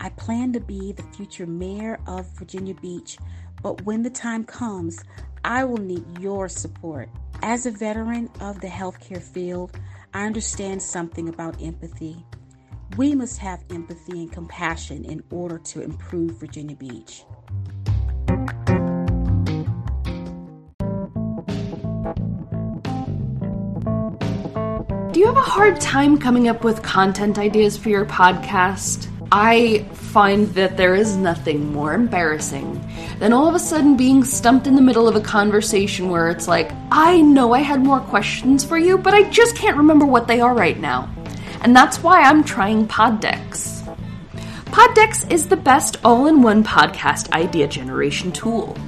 I 0.00 0.08
plan 0.08 0.54
to 0.54 0.60
be 0.60 0.92
the 0.92 1.02
future 1.02 1.44
mayor 1.44 2.00
of 2.06 2.24
Virginia 2.38 2.72
Beach, 2.72 3.18
but 3.62 3.84
when 3.84 4.02
the 4.02 4.08
time 4.08 4.44
comes, 4.44 5.04
I 5.44 5.64
will 5.64 5.76
need 5.76 6.18
your 6.18 6.48
support. 6.48 7.10
As 7.42 7.66
a 7.66 7.70
veteran 7.70 8.30
of 8.40 8.62
the 8.62 8.68
healthcare 8.68 9.20
field, 9.20 9.78
I 10.14 10.24
understand 10.24 10.80
something 10.80 11.28
about 11.28 11.60
empathy. 11.60 12.24
We 12.96 13.14
must 13.14 13.36
have 13.40 13.62
empathy 13.68 14.22
and 14.22 14.32
compassion 14.32 15.04
in 15.04 15.22
order 15.30 15.58
to 15.58 15.82
improve 15.82 16.40
Virginia 16.40 16.74
Beach. 16.74 17.26
Do 25.12 25.20
you 25.20 25.26
have 25.26 25.36
a 25.36 25.42
hard 25.42 25.78
time 25.78 26.16
coming 26.16 26.48
up 26.48 26.64
with 26.64 26.82
content 26.82 27.38
ideas 27.38 27.76
for 27.76 27.90
your 27.90 28.06
podcast? 28.06 29.10
I 29.30 29.84
find 29.92 30.48
that 30.54 30.78
there 30.78 30.94
is 30.94 31.16
nothing 31.16 31.70
more 31.70 31.92
embarrassing 31.92 32.80
than 33.18 33.34
all 33.34 33.46
of 33.46 33.54
a 33.54 33.58
sudden 33.58 33.98
being 33.98 34.24
stumped 34.24 34.66
in 34.66 34.74
the 34.74 34.80
middle 34.80 35.06
of 35.06 35.14
a 35.14 35.20
conversation 35.20 36.08
where 36.08 36.30
it's 36.30 36.48
like, 36.48 36.72
I 36.90 37.20
know 37.20 37.52
I 37.52 37.58
had 37.58 37.84
more 37.84 38.00
questions 38.00 38.64
for 38.64 38.78
you, 38.78 38.96
but 38.96 39.12
I 39.12 39.28
just 39.28 39.54
can't 39.54 39.76
remember 39.76 40.06
what 40.06 40.28
they 40.28 40.40
are 40.40 40.54
right 40.54 40.80
now. 40.80 41.14
And 41.60 41.76
that's 41.76 42.02
why 42.02 42.22
I'm 42.22 42.42
trying 42.42 42.88
Poddex. 42.88 43.82
Poddex 44.70 45.30
is 45.30 45.46
the 45.46 45.56
best 45.56 45.98
all 46.04 46.26
in 46.26 46.40
one 46.40 46.64
podcast 46.64 47.30
idea 47.32 47.68
generation 47.68 48.32
tool. 48.32 48.78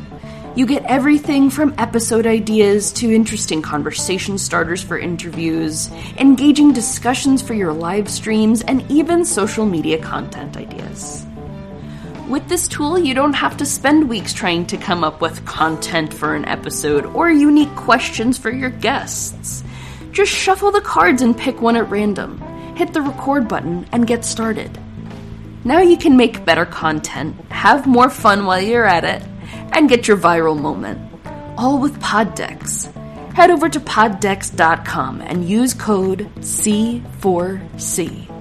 You 0.56 0.66
get 0.66 0.84
everything 0.84 1.50
from 1.50 1.74
episode 1.78 2.28
ideas 2.28 2.92
to 2.92 3.12
interesting 3.12 3.60
conversation 3.60 4.38
starters 4.38 4.80
for 4.80 4.96
interviews, 4.96 5.90
engaging 6.16 6.72
discussions 6.72 7.42
for 7.42 7.54
your 7.54 7.72
live 7.72 8.08
streams, 8.08 8.62
and 8.62 8.88
even 8.88 9.24
social 9.24 9.66
media 9.66 9.98
content 9.98 10.56
ideas. 10.56 11.26
With 12.28 12.48
this 12.48 12.68
tool, 12.68 12.96
you 12.96 13.14
don't 13.14 13.32
have 13.32 13.56
to 13.56 13.66
spend 13.66 14.08
weeks 14.08 14.32
trying 14.32 14.64
to 14.66 14.76
come 14.76 15.02
up 15.02 15.20
with 15.20 15.44
content 15.44 16.14
for 16.14 16.36
an 16.36 16.44
episode 16.44 17.04
or 17.06 17.32
unique 17.32 17.74
questions 17.74 18.38
for 18.38 18.52
your 18.52 18.70
guests. 18.70 19.64
Just 20.12 20.30
shuffle 20.30 20.70
the 20.70 20.80
cards 20.80 21.20
and 21.20 21.36
pick 21.36 21.60
one 21.60 21.74
at 21.74 21.90
random, 21.90 22.38
hit 22.76 22.92
the 22.92 23.02
record 23.02 23.48
button, 23.48 23.88
and 23.90 24.06
get 24.06 24.24
started. 24.24 24.78
Now 25.64 25.80
you 25.80 25.96
can 25.96 26.16
make 26.16 26.44
better 26.44 26.64
content, 26.64 27.34
have 27.50 27.88
more 27.88 28.08
fun 28.08 28.46
while 28.46 28.60
you're 28.60 28.84
at 28.84 29.02
it, 29.02 29.24
and 29.72 29.88
get 29.88 30.08
your 30.08 30.16
viral 30.16 30.58
moment. 30.60 31.00
All 31.56 31.78
with 31.78 31.98
Poddex. 32.00 32.92
Head 33.34 33.50
over 33.50 33.68
to 33.68 33.80
poddex.com 33.80 35.20
and 35.20 35.48
use 35.48 35.74
code 35.74 36.30
C4C. 36.36 38.33